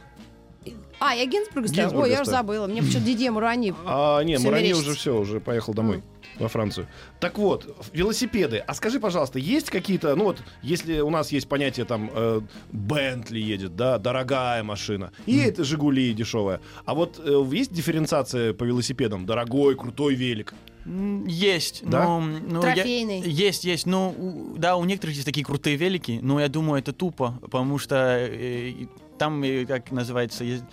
А, 1.00 1.14
я 1.14 1.26
Гинзбурга 1.26 1.68
ставила? 1.68 1.88
Гинзбурга 1.88 2.04
Ой, 2.06 2.10
я 2.12 2.22
уже 2.22 2.30
забыла. 2.30 2.66
Мне 2.66 2.80
почему-то 2.80 3.06
Дидье 3.06 3.30
Маруани. 3.30 3.74
А, 3.84 4.22
не, 4.22 4.36
Всё 4.36 4.44
Маруани 4.46 4.72
уже 4.72 4.94
все, 4.94 5.18
уже 5.18 5.40
поехал 5.40 5.74
домой. 5.74 6.02
Во 6.38 6.48
Францию. 6.48 6.88
Так 7.20 7.38
вот, 7.38 7.88
велосипеды. 7.92 8.58
А 8.58 8.74
скажи, 8.74 8.98
пожалуйста, 8.98 9.38
есть 9.38 9.70
какие-то, 9.70 10.16
ну 10.16 10.24
вот, 10.24 10.38
если 10.62 10.98
у 10.98 11.10
нас 11.10 11.30
есть 11.30 11.48
понятие 11.48 11.86
там 11.86 12.10
э, 12.12 12.40
Бентли 12.72 13.38
едет, 13.38 13.76
да, 13.76 13.98
дорогая 13.98 14.64
машина, 14.64 15.12
и 15.26 15.38
это 15.38 15.62
Жигули 15.62 16.12
дешевая. 16.12 16.60
А 16.86 16.94
вот 16.94 17.20
э, 17.24 17.44
есть 17.52 17.72
дифференциация 17.72 18.52
по 18.52 18.64
велосипедам? 18.64 19.26
Дорогой, 19.26 19.76
крутой 19.76 20.14
велик. 20.14 20.54
Есть, 20.86 21.82
Да? 21.84 22.04
но... 22.04 22.20
ну, 22.20 22.56
я- 22.62 22.74
Трофейный. 22.74 23.20
есть, 23.22 23.64
есть. 23.64 23.86
Но, 23.86 24.10
у- 24.10 24.56
да, 24.58 24.76
у 24.76 24.84
некоторых 24.84 25.14
есть 25.14 25.26
такие 25.26 25.44
крутые 25.44 25.76
велики, 25.76 26.18
но 26.22 26.40
я 26.40 26.48
думаю, 26.48 26.80
это 26.80 26.92
тупо, 26.92 27.38
потому 27.40 27.78
что 27.78 27.96
э, 28.18 28.72
там, 29.18 29.42
э, 29.42 29.64
как 29.64 29.90
называется, 29.92 30.44
есть- 30.44 30.64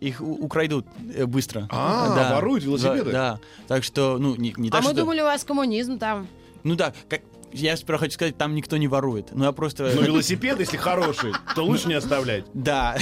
их 0.00 0.20
украдут 0.20 0.86
э, 1.14 1.26
быстро. 1.26 1.68
А, 1.70 2.32
воруют 2.34 2.64
велосипеды? 2.64 3.10
Да, 3.10 3.32
да. 3.34 3.40
Так 3.66 3.84
что, 3.84 4.16
ну, 4.18 4.36
не, 4.36 4.54
не 4.56 4.68
А 4.68 4.72
так, 4.72 4.82
мы 4.84 4.90
что... 4.90 5.00
думали, 5.00 5.20
у 5.20 5.24
вас 5.24 5.44
коммунизм 5.44 5.98
там. 5.98 6.26
Ну 6.62 6.74
да, 6.74 6.92
как... 7.08 7.20
Я 7.52 7.76
сперва 7.76 7.98
хочу 7.98 8.12
сказать, 8.14 8.36
там 8.36 8.54
никто 8.54 8.76
не 8.76 8.88
ворует. 8.88 9.32
Но 9.32 9.46
я 9.46 9.52
просто... 9.52 9.84
Но 9.94 10.02
велосипед, 10.02 10.60
если 10.60 10.76
хороший, 10.76 11.32
то 11.54 11.64
лучше 11.64 11.88
не 11.88 11.94
оставлять. 11.94 12.44
Да, 12.54 12.96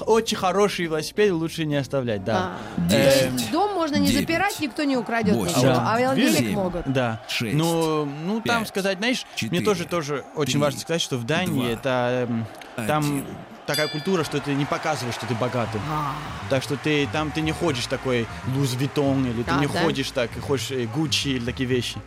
очень 0.00 0.36
хороший 0.36 0.86
велосипед 0.86 1.32
лучше 1.32 1.64
не 1.64 1.76
оставлять, 1.76 2.24
да. 2.24 2.58
А. 2.76 2.92
Эм, 2.92 3.36
дом 3.52 3.74
можно 3.74 3.96
не 3.96 4.08
запирать, 4.08 4.58
никто 4.60 4.84
не 4.84 4.96
украдет 4.96 5.36
ничего. 5.36 5.62
Да. 5.62 5.94
А 5.94 6.16
семь, 6.16 6.52
могут. 6.52 6.82
Да. 6.86 7.22
Шесть, 7.28 7.56
Ну, 7.56 8.04
ну 8.04 8.40
там 8.40 8.66
сказать, 8.66 8.98
знаешь, 8.98 9.24
мне 9.42 9.60
тоже 9.60 9.84
тоже 9.84 10.24
очень 10.34 10.58
важно 10.58 10.80
сказать, 10.80 11.02
что 11.02 11.16
в 11.16 11.24
Дании 11.24 11.72
это 11.72 12.26
эм, 12.28 12.46
там 12.86 13.24
такая 13.68 13.88
культура, 13.88 14.24
что 14.24 14.40
ты 14.40 14.54
не 14.54 14.64
показываешь, 14.64 15.14
что 15.14 15.26
ты 15.26 15.34
богатый. 15.34 15.80
А. 15.90 16.14
Так 16.48 16.62
что 16.62 16.76
ты 16.76 17.06
там 17.12 17.30
ты 17.30 17.42
не 17.42 17.52
ходишь 17.52 17.86
такой 17.86 18.26
Луз 18.56 18.74
Виттон 18.74 19.26
или 19.26 19.42
ты 19.42 19.50
А, 19.50 19.60
не 19.60 19.66
да? 19.66 19.82
ходишь 19.82 20.10
так, 20.10 20.30
ходишь 20.40 20.70
э, 20.70 20.86
Гуччи 20.86 21.28
или 21.28 21.44
такие 21.44 21.68
вещи. 21.68 21.98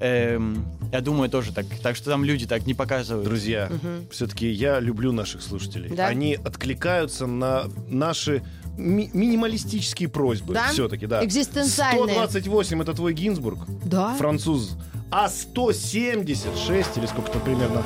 Эм, 0.00 0.66
я 0.92 1.00
думаю 1.00 1.30
тоже 1.30 1.52
так. 1.52 1.66
Так 1.82 1.96
что 1.96 2.10
там 2.10 2.24
люди 2.24 2.46
так 2.46 2.66
не 2.66 2.74
показывают. 2.74 3.26
Друзья, 3.26 3.70
все-таки 4.10 4.48
я 4.50 4.80
люблю 4.80 5.12
наших 5.12 5.42
слушателей. 5.42 5.90
Да. 5.94 6.06
Они 6.06 6.34
откликаются 6.34 7.26
на 7.26 7.64
наши 7.88 8.42
ми- 8.76 9.10
минималистические 9.12 10.08
просьбы. 10.08 10.54
Да? 10.54 10.68
Все-таки, 10.72 11.06
да. 11.06 11.24
Экзистенциальные. 11.24 12.04
128 12.14 12.82
это 12.82 12.92
твой 12.94 13.14
Гинзбург, 13.14 13.60
Да? 13.84 14.14
француз. 14.14 14.76
А 15.10 15.28
176, 15.28 16.96
или 16.98 17.06
сколько-то 17.06 17.38
примерно, 17.38 17.82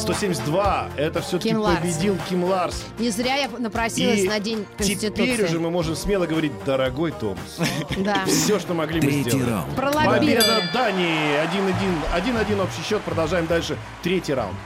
172, 0.00 0.88
это 0.96 1.20
все-таки 1.20 1.50
Ким 1.50 1.62
победил 1.62 2.16
Ким 2.28 2.44
Ларс. 2.44 2.84
Не 2.98 3.10
зря 3.10 3.36
я 3.36 3.48
напросилась 3.58 4.20
И 4.20 4.28
на 4.28 4.38
День 4.40 4.66
теперь 4.78 4.96
Конституции. 4.98 5.44
уже 5.44 5.60
мы 5.60 5.70
можем 5.70 5.94
смело 5.96 6.26
говорить, 6.26 6.52
дорогой 6.64 7.12
Томас, 7.12 7.58
Да. 7.98 8.24
все, 8.26 8.58
что 8.58 8.74
могли 8.74 9.00
мы 9.00 9.10
сделать. 9.22 9.48
раунд. 9.48 9.74
Пролоббировали. 9.76 10.18
Победа 10.36 10.70
Дании 10.72 11.44
1-1. 12.14 12.46
1-1 12.48 12.62
общий 12.62 12.82
счет. 12.88 13.02
Продолжаем 13.02 13.46
дальше. 13.46 13.76
Третий 14.02 14.34
раунд. 14.34 14.56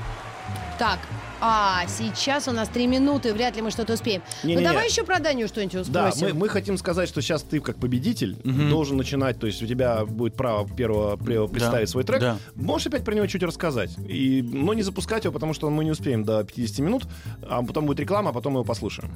Так, 0.78 0.98
а 1.46 1.86
сейчас 1.88 2.48
у 2.48 2.52
нас 2.52 2.70
три 2.70 2.86
минуты, 2.86 3.34
вряд 3.34 3.54
ли 3.54 3.60
мы 3.60 3.70
что-то 3.70 3.92
успеем. 3.92 4.22
Не-не-не. 4.44 4.62
Ну 4.62 4.68
давай 4.72 4.88
еще 4.88 5.04
про 5.04 5.18
Данию 5.18 5.46
что-нибудь 5.46 5.90
Да, 5.92 6.10
спросим. 6.10 6.28
мы, 6.34 6.40
мы 6.44 6.48
хотим 6.48 6.78
сказать, 6.78 7.06
что 7.06 7.20
сейчас 7.20 7.42
ты 7.42 7.60
как 7.60 7.76
победитель 7.76 8.36
должен 8.44 8.96
начинать, 8.96 9.38
то 9.38 9.46
есть 9.46 9.62
у 9.62 9.66
тебя 9.66 10.06
будет 10.06 10.34
право 10.34 10.66
первого 10.66 11.16
пре- 11.16 11.46
представить 11.46 11.90
свой 11.90 12.04
трек. 12.04 12.20
да. 12.20 12.38
Можешь 12.54 12.86
опять 12.86 13.04
про 13.04 13.14
него 13.14 13.26
чуть 13.26 13.42
рассказать, 13.42 13.90
и, 14.08 14.40
но 14.42 14.72
не 14.72 14.82
запускать 14.82 15.24
его, 15.24 15.34
потому 15.34 15.52
что 15.52 15.68
мы 15.68 15.84
не 15.84 15.90
успеем 15.90 16.24
до 16.24 16.42
50 16.44 16.78
минут, 16.78 17.02
а 17.46 17.62
потом 17.62 17.84
будет 17.84 18.00
реклама, 18.00 18.30
а 18.30 18.32
потом 18.32 18.54
мы 18.54 18.60
его 18.60 18.64
послушаем. 18.64 19.12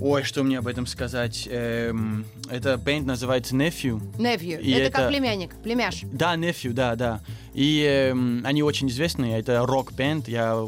Ой, 0.00 0.22
что 0.22 0.44
мне 0.44 0.58
об 0.58 0.68
этом 0.68 0.86
сказать? 0.86 1.48
Эм, 1.50 2.24
это 2.48 2.76
бенд 2.76 3.04
называется 3.04 3.56
Nephew. 3.56 4.00
Nephew. 4.16 4.60
И 4.60 4.70
это, 4.70 4.92
как 4.92 5.00
это- 5.00 5.08
племянник, 5.10 5.56
племяш. 5.56 6.02
Да, 6.04 6.36
Nephew, 6.36 6.72
да, 6.72 6.94
да. 6.94 7.20
И 7.58 7.82
эм, 7.84 8.42
они 8.44 8.62
очень 8.62 8.88
известные. 8.88 9.36
Это 9.40 9.66
рок-бенд. 9.66 10.28
Я, 10.28 10.64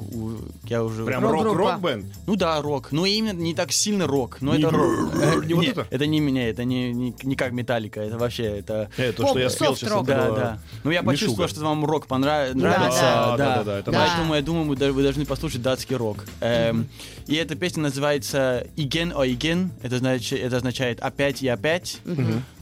я 0.65 0.83
уже... 0.83 1.05
Прям 1.05 1.25
рок-рок-бенд. 1.25 2.05
Ну 2.27 2.35
да, 2.35 2.61
рок. 2.61 2.91
Но 2.91 3.07
именно 3.07 3.39
не 3.39 3.55
так 3.55 3.71
сильно 3.71 4.09
рок. 4.09 4.39
Но 4.41 4.57
Не- 4.57 4.65
это 4.65 4.71
рок. 4.71 5.15
Э, 5.15 5.41
не 5.47 5.55
вот 5.55 5.63
нет, 5.63 5.79
это? 5.89 6.07
не 6.07 6.19
меня, 6.19 6.49
это 6.49 6.65
не, 6.65 6.93
не, 6.93 7.15
не 7.23 7.37
как 7.37 7.53
Металлика. 7.53 8.01
Это 8.01 8.19
вообще, 8.19 8.43
это... 8.59 8.91
Э, 8.97 9.13
то, 9.13 9.23
Поп, 9.23 9.31
что 9.31 9.39
я 9.39 9.51
спел 9.51 9.77
сейчас. 9.77 9.89
рок. 9.89 10.09
это 10.09 10.17
Да, 10.17 10.31
да. 10.35 10.59
Ну, 10.83 10.91
я 10.91 11.03
Мишуга. 11.03 11.13
почувствовал, 11.13 11.49
что 11.49 11.61
вам 11.61 11.85
рок 11.85 12.09
понрав- 12.09 12.55
Да, 12.55 12.59
нравится. 12.59 13.01
да. 13.03 13.37
Да, 13.37 13.57
да, 13.59 13.65
да, 13.65 13.79
это 13.79 13.93
Да. 13.93 13.99
Поэтому 14.01 14.35
я 14.35 14.43
думаю, 14.43 14.67
вы, 14.93 15.03
должны 15.05 15.25
послушать 15.27 15.63
датский 15.63 15.95
рок. 15.95 16.25
Эм, 16.41 16.89
И 17.29 17.37
эта 17.37 17.55
песня 17.55 17.85
называется 17.85 18.67
«Igen 18.75 19.13
og 19.15 19.25
igen». 19.25 19.71
Это, 19.83 19.99
значит, 19.99 20.41
это 20.41 20.57
означает 20.57 20.99
«опять 20.99 21.41
и 21.43 21.47
опять». 21.47 22.01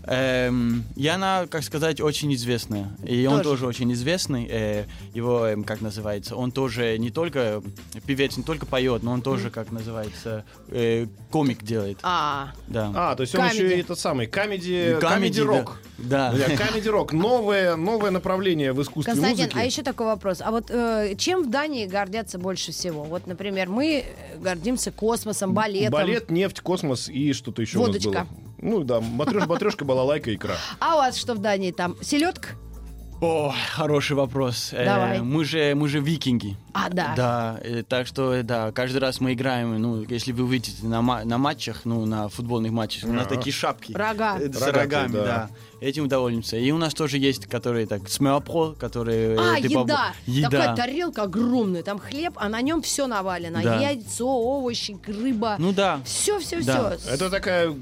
Эм, 0.09 0.85
и 0.97 1.07
она, 1.07 1.47
как 1.51 1.63
сказать, 1.63 2.01
очень 2.01 2.33
известная. 2.35 2.91
И 3.05 3.27
он 3.27 3.39
Тоже. 3.39 3.51
тоже 3.51 3.67
очень 3.67 3.93
известный. 3.93 4.47
Э, 4.51 4.85
его, 5.13 5.47
эм, 5.47 5.65
как 5.65 5.83
называется, 5.83 6.35
он 6.35 6.51
тоже 6.51 6.97
не 6.99 7.11
только 7.11 7.63
певец, 8.07 8.37
не 8.39 8.43
только 8.43 8.65
поет, 8.65 9.03
но 9.03 9.13
он 9.13 9.21
тоже, 9.21 9.51
как 9.51 9.71
называется, 9.71 10.45
э, 10.69 11.07
комик 11.31 11.63
делает. 11.63 11.99
А, 12.03 12.53
Да. 12.69 12.91
А, 12.95 13.15
то 13.17 13.23
есть 13.23 13.35
он 13.35 13.43
Comedy. 13.43 13.63
еще 13.63 13.77
и 13.77 13.81
этот 13.81 13.99
самый 13.99 14.27
comedy, 14.27 14.97
comedy, 14.99 15.41
rock. 15.41 15.79
Да. 15.99 16.33
да. 16.33 16.57
Comedy 16.57 16.89
rock. 16.89 17.13
Новое, 17.13 17.77
новое 17.77 18.11
направление 18.11 18.73
в 18.73 18.81
искусстве 18.81 19.13
Константин, 19.13 19.45
музыки. 19.47 19.59
а 19.59 19.65
еще 19.65 19.83
такой 19.83 20.07
вопрос. 20.07 20.41
А 20.41 20.51
вот 20.51 20.71
э, 20.71 21.17
чем 21.19 21.45
в 21.45 21.51
Дании 21.51 21.87
гордятся 21.87 22.39
больше 22.39 22.73
всего? 22.73 23.05
Вот, 23.05 23.27
например, 23.27 23.69
мы 23.69 24.07
гордимся 24.41 24.91
космосом, 24.91 25.53
балетом. 25.53 25.93
Балет, 25.93 26.31
нефть, 26.31 26.61
космос 26.61 27.09
и 27.09 27.33
что-то 27.35 27.61
еще 27.63 27.79
Водочка. 27.79 28.09
у 28.09 28.13
нас 28.13 28.27
было. 28.29 28.48
Ну 28.61 28.83
да, 28.85 29.01
матрёш, 29.01 29.47
батрёшка, 29.47 29.85
балалайка, 29.85 30.35
икра. 30.35 30.57
А 30.81 30.95
у 30.95 30.99
вас 30.99 31.17
что 31.17 31.35
в 31.35 31.39
Дании 31.39 31.71
там? 31.71 31.97
Селедка? 32.03 32.51
О, 33.21 33.53
хороший 33.75 34.17
вопрос. 34.17 34.71
Э, 34.73 34.85
Давай. 34.85 35.21
мы 35.21 35.45
же 35.45 35.75
мы 35.75 35.89
же 35.89 36.01
викинги. 36.01 36.57
А, 36.87 36.89
да. 36.91 37.15
Да, 37.17 37.61
э, 37.63 37.83
так 37.83 38.07
что 38.07 38.33
э, 38.35 38.43
да, 38.43 38.71
каждый 38.73 38.99
раз 38.99 39.21
мы 39.21 39.33
играем. 39.33 39.81
Ну, 39.81 40.05
если 40.09 40.33
вы 40.33 40.45
увидите 40.45 40.87
на, 40.87 41.03
ма- 41.03 41.25
на 41.25 41.39
матчах, 41.39 41.81
ну 41.85 42.05
на 42.07 42.29
футбольных 42.29 42.71
матчах, 42.73 43.09
у 43.09 43.13
нас 43.13 43.27
такие 43.27 43.53
шапки 43.53 43.93
Рога. 43.93 44.39
э, 44.39 44.53
с 44.53 44.61
Рогатые, 44.63 44.73
рогами, 44.73 45.13
да. 45.13 45.25
да. 45.25 45.51
Этим 45.81 46.09
довольнимся. 46.09 46.57
И 46.57 46.71
у 46.71 46.79
нас 46.79 46.95
тоже 46.95 47.19
есть, 47.19 47.47
которые 47.47 47.87
так 47.87 48.09
смеопро, 48.09 48.73
которые 48.79 49.35
э, 49.35 49.39
А, 49.39 49.59
еда. 49.59 50.13
еда. 50.27 50.51
Такая 50.51 50.77
тарелка 50.77 51.23
огромная, 51.23 51.83
там 51.83 51.99
хлеб, 51.99 52.35
а 52.37 52.49
на 52.49 52.61
нем 52.61 52.83
все 52.83 53.07
навалено. 53.07 53.61
Да. 53.63 53.81
Яйцо, 53.81 54.27
овощи, 54.29 54.97
рыба. 55.07 55.57
Ну 55.59 55.73
да. 55.73 56.01
Все, 56.05 56.39
все, 56.39 56.63
Да. 56.63 56.97
все. 56.97 57.11
Это 57.11 57.31
такая 57.31 57.75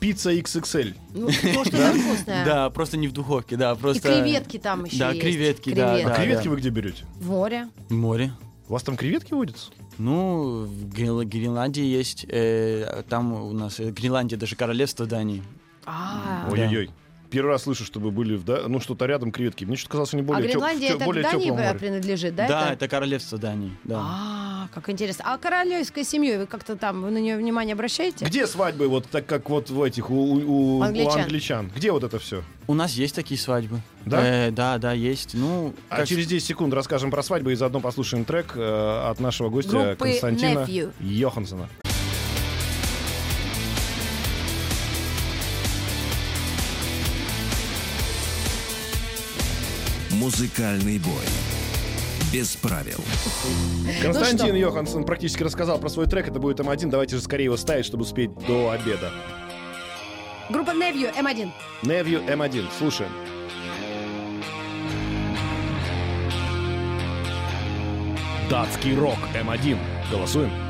пицца 0.00 0.32
XXL. 0.32 0.94
Ну, 1.12 1.26
может, 1.54 1.74
это 1.74 1.92
вкусное. 1.92 2.44
Да, 2.46 2.70
просто 2.70 2.96
не 2.96 3.06
в 3.06 3.12
духовке, 3.12 3.56
да, 3.56 3.72
И 3.72 3.76
просто. 3.76 4.00
креветки 4.02 4.58
там 4.58 4.84
еще 4.86 4.96
Да, 4.98 5.10
есть. 5.10 5.20
креветки, 5.20 5.74
да, 5.74 5.92
Креветки. 5.94 6.06
А 6.06 6.08
да. 6.08 6.14
креветки 6.22 6.48
вы 6.48 6.56
где 6.56 6.70
берете? 6.70 7.04
В 7.20 7.28
море. 7.28 7.68
В 7.90 7.94
море. 7.94 8.29
У 8.70 8.72
вас 8.72 8.84
там 8.84 8.96
креветки 8.96 9.34
водятся? 9.34 9.72
Ну, 9.98 10.64
в 10.64 10.86
Гренла- 10.94 11.24
Гренландии 11.24 11.82
есть, 11.82 12.24
э, 12.28 13.02
там 13.08 13.32
у 13.32 13.52
нас 13.52 13.80
э, 13.80 13.90
Гренландия 13.90 14.36
даже 14.38 14.54
королевство 14.54 15.06
Дании. 15.06 15.42
А, 15.84 16.46
Ой-ой-ой. 16.48 16.88
Первый 17.30 17.50
раз 17.50 17.62
слышу, 17.62 17.84
чтобы 17.84 18.10
были 18.10 18.36
в 18.36 18.44
да, 18.44 18.62
ну 18.66 18.80
что-то 18.80 19.06
рядом 19.06 19.30
креветки. 19.32 19.64
Мне 19.64 19.76
что-то 19.76 19.92
казалось, 19.92 20.12
они 20.14 20.22
а 20.22 20.24
более, 20.26 20.48
тёп- 20.48 20.52
Гренландия 20.52 20.88
тё- 20.88 20.96
это 20.96 21.04
более 21.04 21.22
к 21.24 21.30
Дании 21.30 21.44
теплом 21.44 21.60
море. 21.64 21.78
принадлежит, 21.78 22.34
да? 22.34 22.48
Да, 22.48 22.64
это? 22.64 22.72
это 22.74 22.88
королевство 22.88 23.38
Дании, 23.38 23.72
да. 23.84 24.00
А, 24.02 24.68
как 24.74 24.88
интересно. 24.90 25.24
А 25.26 25.38
королевской 25.38 26.04
семьей 26.04 26.38
вы 26.38 26.46
как-то 26.46 26.76
там, 26.76 27.02
вы 27.02 27.10
на 27.10 27.18
нее 27.18 27.36
внимание 27.36 27.74
обращаете? 27.74 28.24
Где 28.24 28.46
свадьбы, 28.46 28.88
вот 28.88 29.06
так 29.08 29.26
как 29.26 29.48
вот 29.48 29.70
в 29.70 29.82
этих 29.82 30.10
у, 30.10 30.14
у- 30.14 30.78
у 30.78 30.82
Англичан. 30.82 31.20
англичан? 31.20 31.70
Где 31.74 31.92
вот 31.92 32.04
это 32.04 32.18
все? 32.18 32.42
У 32.66 32.74
нас 32.74 32.92
есть 32.92 33.14
такие 33.14 33.38
свадьбы. 33.38 33.80
Да? 34.04 34.20
Э, 34.46 34.50
да, 34.50 34.78
да, 34.78 34.92
есть. 34.92 35.34
Ну, 35.34 35.74
А 35.88 35.98
как- 35.98 36.08
через 36.08 36.26
10 36.26 36.46
секунд 36.46 36.72
расскажем 36.74 37.10
про 37.10 37.22
свадьбы 37.22 37.52
и 37.52 37.54
заодно 37.54 37.80
послушаем 37.80 38.24
трек 38.24 38.52
э, 38.56 39.08
от 39.10 39.20
нашего 39.20 39.48
гостя 39.50 39.70
Группы 39.70 39.96
Константина 39.96 40.60
Nephew. 40.60 40.92
Йохансона. 41.00 41.68
Музыкальный 50.30 51.00
бой. 51.00 51.24
Без 52.32 52.54
правил. 52.54 53.00
Константин 54.00 54.46
что? 54.46 54.56
Йоханссон 54.56 55.04
практически 55.04 55.42
рассказал 55.42 55.80
про 55.80 55.88
свой 55.88 56.06
трек. 56.06 56.28
Это 56.28 56.38
будет 56.38 56.60
М1. 56.60 56.88
Давайте 56.88 57.16
же 57.16 57.22
скорее 57.22 57.46
его 57.46 57.56
ставить, 57.56 57.84
чтобы 57.84 58.04
успеть 58.04 58.30
до 58.46 58.70
обеда. 58.70 59.10
Группа 60.48 60.70
Nephew 60.70 61.12
М1. 61.18 61.50
Nephew 61.82 62.20
М1. 62.20 62.68
Слушаем. 62.78 63.10
Датский 68.48 68.94
рок 68.94 69.18
М1. 69.34 69.78
Голосуем. 70.12 70.69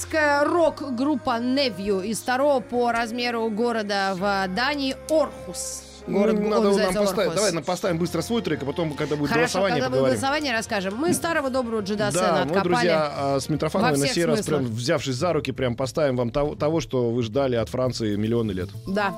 Датская 0.00 0.44
рок-группа 0.44 1.38
Nevio 1.40 2.02
из 2.02 2.20
второго 2.20 2.60
по 2.60 2.90
размеру 2.90 3.50
города 3.50 4.14
в 4.14 4.48
Дании 4.54 4.96
Орхус. 5.10 5.82
Город 6.06 6.36
Ну, 6.40 6.48
надо 6.48 6.70
нам 6.78 6.94
поставить. 6.94 7.34
Давай 7.34 7.52
нам 7.52 7.62
поставим 7.62 7.98
быстро 7.98 8.22
свой 8.22 8.40
трек, 8.40 8.62
а 8.62 8.64
потом, 8.64 8.94
когда 8.94 9.16
будет 9.16 9.28
Хорошо, 9.28 9.58
голосование, 9.58 9.74
когда 9.82 9.88
будет 9.90 9.98
поговорим. 9.98 10.18
голосование, 10.20 10.52
расскажем. 10.54 10.94
Мы 10.96 11.12
старого 11.12 11.50
доброго 11.50 11.84
Сена 11.86 12.10
Да, 12.12 12.32
мы, 12.32 12.40
откопали. 12.40 12.62
друзья, 12.62 13.12
а, 13.14 13.40
с 13.40 13.48
Митрофановой 13.50 13.92
во 13.92 13.98
на 13.98 14.06
сей 14.06 14.24
раз, 14.24 14.46
прям 14.46 14.64
взявшись 14.64 15.14
за 15.16 15.34
руки, 15.34 15.52
прям 15.52 15.76
поставим 15.76 16.16
вам 16.16 16.30
того, 16.30 16.54
того, 16.54 16.80
что 16.80 17.10
вы 17.10 17.22
ждали 17.22 17.56
от 17.56 17.68
Франции 17.68 18.16
миллионы 18.16 18.52
лет. 18.52 18.70
Да. 18.86 19.14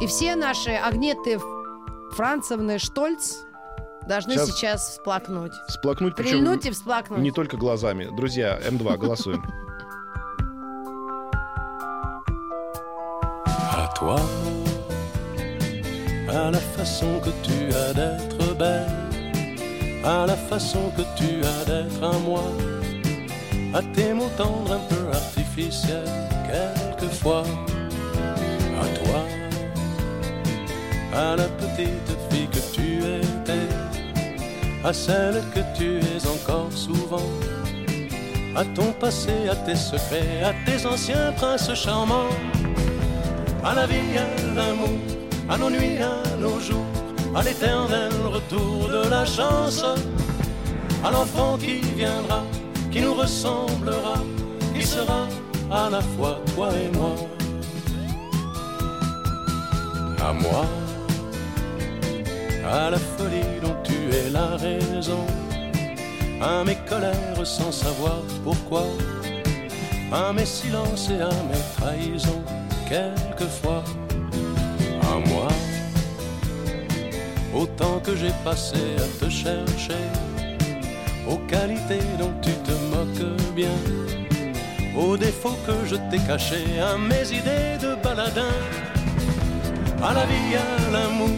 И 0.00 0.06
все 0.06 0.34
наши 0.34 0.70
Агнеты 0.70 1.38
Францевны 2.12 2.78
Штольц 2.78 3.34
должны 4.08 4.32
Сейчас- 4.32 4.48
сейчас 4.56 4.90
всплакнуть. 4.92 5.52
Сплакнуть, 5.68 6.16
причем 6.16 6.30
Прильнуть 6.30 6.64
и 6.64 6.70
всплакнуть. 6.70 7.18
не 7.18 7.32
только 7.32 7.58
глазами. 7.58 8.08
Друзья, 8.16 8.58
М2, 8.66 8.96
голосуем. 8.96 9.44
à 14.14 14.20
la 16.50 16.58
façon 16.58 17.20
que 17.24 17.30
tu 17.42 17.74
as 17.74 17.92
d'être 17.92 18.54
belle, 18.56 18.86
à 20.04 20.26
la 20.26 20.36
façon 20.36 20.92
que 20.96 21.02
tu 21.16 21.44
as 21.44 21.64
d'être 21.64 22.02
à 22.02 22.18
moi, 22.18 22.44
à 23.74 23.82
tes 23.94 24.12
mots 24.12 24.30
tendres 24.36 24.74
un 24.74 24.80
peu 24.88 25.08
artificiels, 25.12 26.04
quelquefois, 26.46 27.44
à 28.82 28.86
toi, 28.98 29.20
à 31.14 31.36
la 31.36 31.48
petite 31.60 32.16
fille 32.30 32.48
que 32.48 32.60
tu 32.74 32.98
étais, 32.98 33.68
à 34.84 34.92
celle 34.92 35.42
que 35.54 35.60
tu 35.76 35.98
es 35.98 36.26
encore 36.28 36.72
souvent, 36.72 37.30
à 38.54 38.64
ton 38.64 38.92
passé, 38.92 39.48
à 39.50 39.56
tes 39.56 39.76
secrets, 39.76 40.42
à 40.44 40.52
tes 40.64 40.86
anciens 40.86 41.32
princes 41.32 41.74
charmants, 41.74 42.30
à 43.66 43.74
la 43.74 43.86
vie, 43.86 44.16
à 44.16 44.54
l'amour, 44.54 44.98
à 45.48 45.58
nos 45.58 45.70
nuits, 45.70 45.98
à 45.98 46.36
nos 46.38 46.60
jours, 46.60 46.86
à 47.34 47.42
l'éternel 47.42 48.12
retour 48.32 48.88
de 48.88 49.10
la 49.10 49.24
chance, 49.24 49.82
à 51.04 51.10
l'enfant 51.10 51.58
qui 51.58 51.80
viendra, 51.96 52.44
qui 52.92 53.00
nous 53.00 53.14
ressemblera, 53.14 54.18
qui 54.74 54.86
sera 54.86 55.26
à 55.70 55.90
la 55.90 56.00
fois 56.00 56.38
toi 56.54 56.68
et 56.84 56.96
moi. 56.96 57.14
À 60.28 60.32
moi, 60.32 60.64
à 62.70 62.90
la 62.90 62.98
folie 62.98 63.60
dont 63.62 63.76
tu 63.82 63.98
es 64.14 64.30
la 64.30 64.48
raison, 64.56 65.24
à 66.40 66.62
mes 66.64 66.78
colères 66.88 67.44
sans 67.44 67.72
savoir 67.72 68.22
pourquoi, 68.44 68.84
à 70.12 70.32
mes 70.32 70.46
silences 70.46 71.10
et 71.10 71.20
à 71.20 71.34
mes 71.50 71.64
trahisons, 71.76 72.42
quelquefois, 73.36 73.84
à 75.02 75.28
moi, 75.28 75.48
autant 77.54 78.00
que 78.00 78.16
j'ai 78.16 78.32
passé 78.44 78.82
à 78.98 79.24
te 79.24 79.30
chercher, 79.30 80.04
aux 81.28 81.38
qualités 81.48 82.06
dont 82.18 82.32
tu 82.42 82.50
te 82.66 82.72
moques 82.92 83.54
bien, 83.54 83.78
aux 84.96 85.16
défauts 85.16 85.58
que 85.66 85.86
je 85.86 85.96
t'ai 86.10 86.18
cachés, 86.26 86.80
à 86.80 86.96
mes 86.96 87.26
idées 87.28 87.76
de 87.80 87.94
baladin, 88.02 88.54
à 90.02 90.14
la 90.14 90.24
vie, 90.26 90.56
à 90.56 90.90
l'amour, 90.92 91.36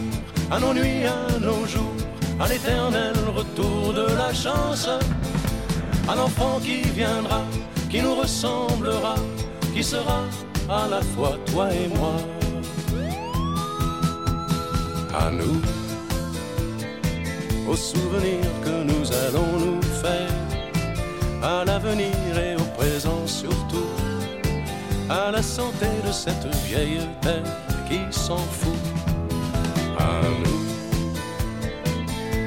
à 0.51 0.59
nos 0.59 0.73
nuits, 0.73 1.05
à 1.05 1.39
nos 1.39 1.65
jours, 1.65 1.95
à 2.39 2.47
l'éternel 2.47 3.15
retour 3.35 3.93
de 3.93 4.07
la 4.15 4.33
chance, 4.33 4.87
à 6.07 6.15
l'enfant 6.15 6.59
qui 6.61 6.81
viendra, 6.81 7.43
qui 7.89 8.01
nous 8.01 8.15
ressemblera, 8.15 9.15
qui 9.73 9.83
sera 9.83 10.23
à 10.69 10.87
la 10.87 11.01
fois 11.01 11.37
toi 11.51 11.69
et 11.73 11.87
moi. 11.97 12.15
À 15.13 15.31
nous, 15.31 15.59
aux 17.67 17.75
souvenirs 17.75 18.51
que 18.63 18.83
nous 18.83 19.11
allons 19.25 19.51
nous 19.65 19.81
faire, 19.81 20.31
à 21.41 21.65
l'avenir 21.65 22.37
et 22.37 22.55
au 22.55 22.65
présent 22.77 23.25
surtout, 23.25 23.89
à 25.09 25.31
la 25.31 25.41
santé 25.41 25.87
de 26.05 26.11
cette 26.11 26.47
vieille 26.67 27.01
terre 27.21 27.43
qui 27.89 27.99
s'en 28.11 28.37
fout. 28.37 28.77
À 29.97 30.21
nous. 30.45 30.68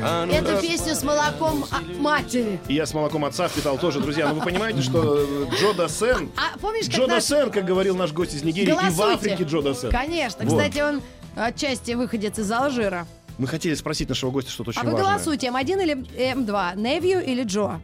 Эту 0.03 0.61
песню 0.61 0.95
с 0.95 1.03
молоком 1.03 1.65
а, 1.71 1.81
матери. 2.01 2.61
И 2.69 2.75
я 2.75 2.87
с 2.87 2.95
молоком 2.95 3.25
отца 3.25 3.49
впитал 3.49 3.79
тоже, 3.79 4.01
друзья. 4.01 4.29
Но 4.29 4.35
вы 4.35 4.43
понимаете, 4.43 4.83
что 4.83 5.21
э, 5.21 5.47
Джо 5.57 5.73
Дассен... 5.75 6.31
А 6.37 6.59
помнишь, 6.59 6.87
как 6.87 6.95
Джо 6.95 7.07
наш- 7.07 7.29
Дассен, 7.29 7.51
как 7.51 7.65
говорил 7.65 7.97
наш 7.97 8.13
гость 8.13 8.35
из 8.35 8.43
Нигерии, 8.43 8.71
и 8.71 8.73
в 8.73 8.97
Голосуйте. 8.97 9.33
Африке 9.33 9.45
Джо 9.45 9.63
Дассен. 9.63 9.91
Конечно. 9.91 10.45
Вот. 10.45 10.59
Кстати, 10.59 10.81
он 10.81 11.03
отчасти 11.37 11.93
выходец 11.93 12.39
из 12.39 12.51
Алжира. 12.51 13.07
Мы 13.39 13.47
хотели 13.47 13.75
спросить 13.75 14.09
нашего 14.09 14.31
гостя 14.31 14.51
что-то 14.51 14.71
очень 14.71 14.81
а 14.81 14.85
вы 14.85 14.93
важное. 14.93 15.11
голосуйте, 15.15 15.47
М1 15.49 15.83
или 15.83 15.97
М2? 16.35 16.77
Невью 16.77 17.21
или 17.25 17.45
Джо? 17.45 17.81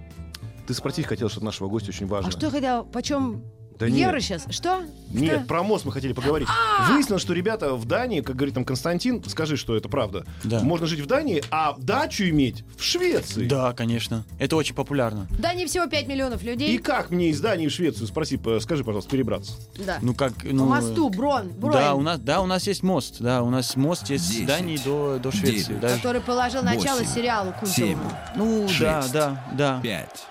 Ты 0.66 0.74
спросить 0.74 1.06
хотел 1.06 1.28
что-то 1.28 1.46
нашего 1.46 1.68
гостя 1.68 1.90
очень 1.90 2.06
важное. 2.06 2.28
А 2.28 2.32
что 2.32 2.46
я 2.46 2.52
хотел? 2.52 2.84
Почем 2.84 3.42
Да 3.78 3.86
евро 3.86 4.14
нет. 4.14 4.22
сейчас? 4.22 4.46
Что? 4.50 4.82
Нет, 5.10 5.38
Что? 5.38 5.46
про 5.46 5.62
мост 5.62 5.84
мы 5.84 5.92
хотели 5.92 6.12
поговорить. 6.12 6.48
А! 6.50 6.92
Выяснилось, 6.92 7.22
что 7.22 7.32
ребята 7.32 7.74
в 7.74 7.84
Дании, 7.86 8.20
как 8.20 8.36
говорит 8.36 8.54
там 8.54 8.64
Константин, 8.64 9.22
скажи, 9.26 9.56
что 9.56 9.76
это 9.76 9.88
правда. 9.88 10.24
Да. 10.44 10.60
Можно 10.60 10.86
жить 10.86 11.00
в 11.00 11.06
Дании, 11.06 11.42
а 11.50 11.74
дачу 11.78 12.24
иметь 12.24 12.64
в 12.76 12.82
Швеции. 12.82 13.46
Да, 13.46 13.72
конечно. 13.72 14.24
Это 14.38 14.56
очень 14.56 14.74
популярно. 14.74 15.26
Да 15.38 15.54
не 15.54 15.66
всего 15.66 15.86
5 15.86 16.06
миллионов 16.08 16.42
людей. 16.42 16.74
И 16.74 16.78
как 16.78 17.10
мне 17.10 17.30
из 17.30 17.40
Дании 17.40 17.68
в 17.68 17.72
Швецию, 17.72 18.06
спроси, 18.06 18.38
скажи, 18.60 18.84
пожалуйста, 18.84 19.10
перебраться? 19.10 19.52
Да. 19.84 19.98
Ну 20.02 20.14
как, 20.14 20.34
По 20.34 20.46
ну. 20.48 20.66
мосту, 20.66 21.08
Брон, 21.08 21.48
Брон, 21.48 21.72
Да, 21.72 21.94
у 21.94 22.00
нас, 22.02 22.18
да, 22.20 22.40
у 22.42 22.46
нас 22.46 22.66
есть 22.66 22.82
мост, 22.82 23.16
да, 23.20 23.42
у 23.42 23.50
нас 23.50 23.76
мост 23.76 24.10
есть 24.10 24.24
с 24.26 24.28
Десять. 24.30 24.46
Дании 24.46 24.76
до, 24.84 25.18
до 25.22 25.30
Швеции. 25.30 25.68
Девять. 25.68 25.80
даже. 25.80 25.96
который 25.96 26.20
положил 26.20 26.62
начало 26.62 26.98
Восемь. 26.98 27.14
сериалу 27.14 27.54
Семь, 27.64 27.96
культовому. 27.96 28.12
Ну, 28.36 28.66
да, 28.80 29.00
Шесть. 29.02 29.12
да, 29.12 29.46
да. 29.52 29.80
пять, 29.82 30.26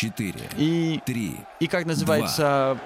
четыре, 0.00 0.40
И, 0.56 0.98
три, 1.04 1.36
и 1.58 1.66
как 1.66 1.84
называется, 1.84 2.78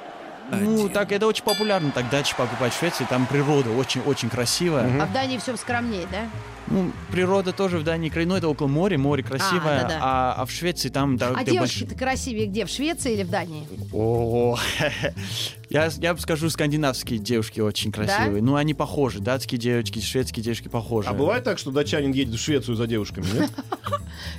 ну, 0.51 0.75
один. 0.75 0.89
так 0.89 1.13
это 1.13 1.29
очень 1.29 1.45
популярно, 1.45 1.93
так 1.93 2.11
дачи 2.11 2.35
покупать 2.37 2.73
в 2.75 2.79
Швеции, 2.79 3.07
там 3.09 3.27
природа 3.27 3.71
очень-очень 3.71 4.29
красивая. 4.29 5.01
А 5.01 5.07
в 5.07 5.13
Дании 5.13 5.39
все 5.39 5.57
скромнее, 5.57 6.07
да? 6.11 6.27
Ну, 6.67 6.91
природа 7.13 7.53
тоже 7.53 7.79
в 7.79 7.85
Дании, 7.85 8.11
ну, 8.25 8.35
это 8.35 8.49
около 8.49 8.67
моря, 8.67 8.99
море 8.99 9.23
красивое, 9.23 9.83
да-да. 9.83 9.99
а, 10.01 10.35
а 10.39 10.45
в 10.47 10.51
Швеции 10.51 10.89
там... 10.89 11.17
да, 11.17 11.29
А 11.37 11.43
где 11.43 11.53
девушки-то 11.53 11.95
красивее 11.95 12.47
где? 12.47 12.65
В 12.67 12.69
Швеции 12.71 13.13
или 13.13 13.23
в 13.23 13.31
Дании? 13.31 13.65
больш- 13.71 13.91
О, 13.93 14.59
я, 15.75 15.91
я 16.01 16.15
бы 16.15 16.21
скажу, 16.21 16.49
скандинавские 16.49 17.19
девушки 17.19 17.61
очень 17.61 17.91
красивые. 17.93 18.41
Ну, 18.43 18.55
они 18.55 18.75
похожи, 18.75 19.19
датские 19.19 19.59
девочки, 19.59 19.99
шведские 20.01 20.43
девушки 20.43 20.69
похожи. 20.69 21.09
А 21.09 21.13
бывает 21.13 21.45
так, 21.45 21.59
что 21.59 21.71
датчанин 21.71 22.13
едет 22.13 22.35
в 22.35 22.39
Швецию 22.41 22.77
за 22.77 22.87
девушками, 22.87 23.27
нет? 23.35 23.51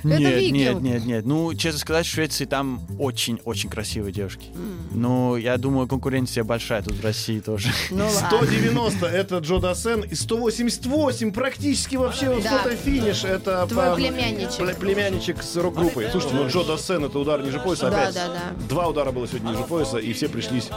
Нет, 0.02 0.52
нет, 0.52 0.80
нет, 0.80 1.04
нет. 1.04 1.26
Ну, 1.26 1.52
честно 1.54 1.78
сказать, 1.80 2.06
в 2.06 2.10
Швеции 2.10 2.44
там 2.46 2.80
очень-очень 2.98 3.68
красивые 3.68 4.12
девушки. 4.12 4.46
Но 4.92 5.36
я 5.36 5.56
думаю, 5.58 5.86
конкуренция 5.86 6.44
большая 6.44 6.82
тут 6.82 6.94
в 6.94 7.04
России 7.04 7.40
тоже. 7.40 7.68
Ну 7.90 8.04
ладно. 8.06 8.38
190 8.46 9.06
это 9.06 9.38
Джо 9.38 9.58
Дассен, 9.58 10.00
и 10.00 10.14
188 10.14 11.32
практически 11.32 11.96
вообще 11.96 12.30
вот 12.30 12.42
Да. 12.42 12.58
фото-финиш. 12.58 13.24
Это 13.24 13.66
Твой 13.68 13.86
по- 13.90 13.94
племянничек. 13.96 14.60
пле- 14.60 14.78
племянничек 14.78 15.42
с 15.42 15.56
рок-группой. 15.56 16.08
Слушайте, 16.10 16.36
ну 16.36 16.48
Джо 16.48 16.64
Дассен 16.64 17.04
это 17.04 17.18
удар 17.18 17.42
ниже 17.42 17.60
пояса 17.60 17.90
Да, 17.90 18.02
опять. 18.02 18.14
да, 18.14 18.28
да. 18.28 18.66
Два 18.68 18.88
удара 18.88 19.12
было 19.12 19.26
сегодня 19.28 19.50
ниже 19.50 19.64
пояса, 19.64 19.98
и 19.98 20.12
все 20.14 20.28
пришлись 20.28 20.68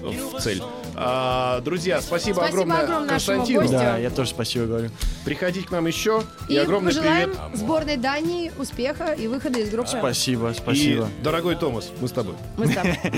в 0.00 0.40
цель. 0.40 0.62
А, 0.94 1.60
друзья, 1.60 2.00
спасибо, 2.00 2.36
Спасибо 2.36 2.46
огромное 2.46 2.82
огромное 2.82 3.08
Константину. 3.10 3.68
Да, 3.68 3.96
я 3.98 4.10
тоже 4.10 4.30
спасибо 4.30 4.66
говорю. 4.66 4.90
Приходите 5.24 5.66
к 5.66 5.70
нам 5.70 5.86
еще. 5.86 6.22
И, 6.48 6.54
И 6.54 6.56
огромный 6.56 6.92
пожелаем 6.92 7.30
привет. 7.30 7.56
сборной 7.58 7.96
Дании 7.96 8.52
успеха 8.58 9.12
и 9.12 9.26
выхода 9.26 9.58
из 9.58 9.70
группы. 9.70 9.88
Спасибо, 9.88 10.52
спасибо. 10.56 11.08
И, 11.18 11.22
дорогой 11.22 11.56
Томас, 11.56 11.90
мы 12.00 12.08
с 12.08 12.12
тобой. 12.12 12.34
Мы 12.56 12.66
с 12.66 12.74
тобой. 12.74 12.98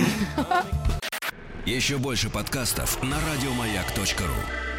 Еще 1.67 1.97
больше 1.99 2.29
подкастов 2.29 3.01
на 3.03 3.17
радиомаяк.ру. 3.33 4.72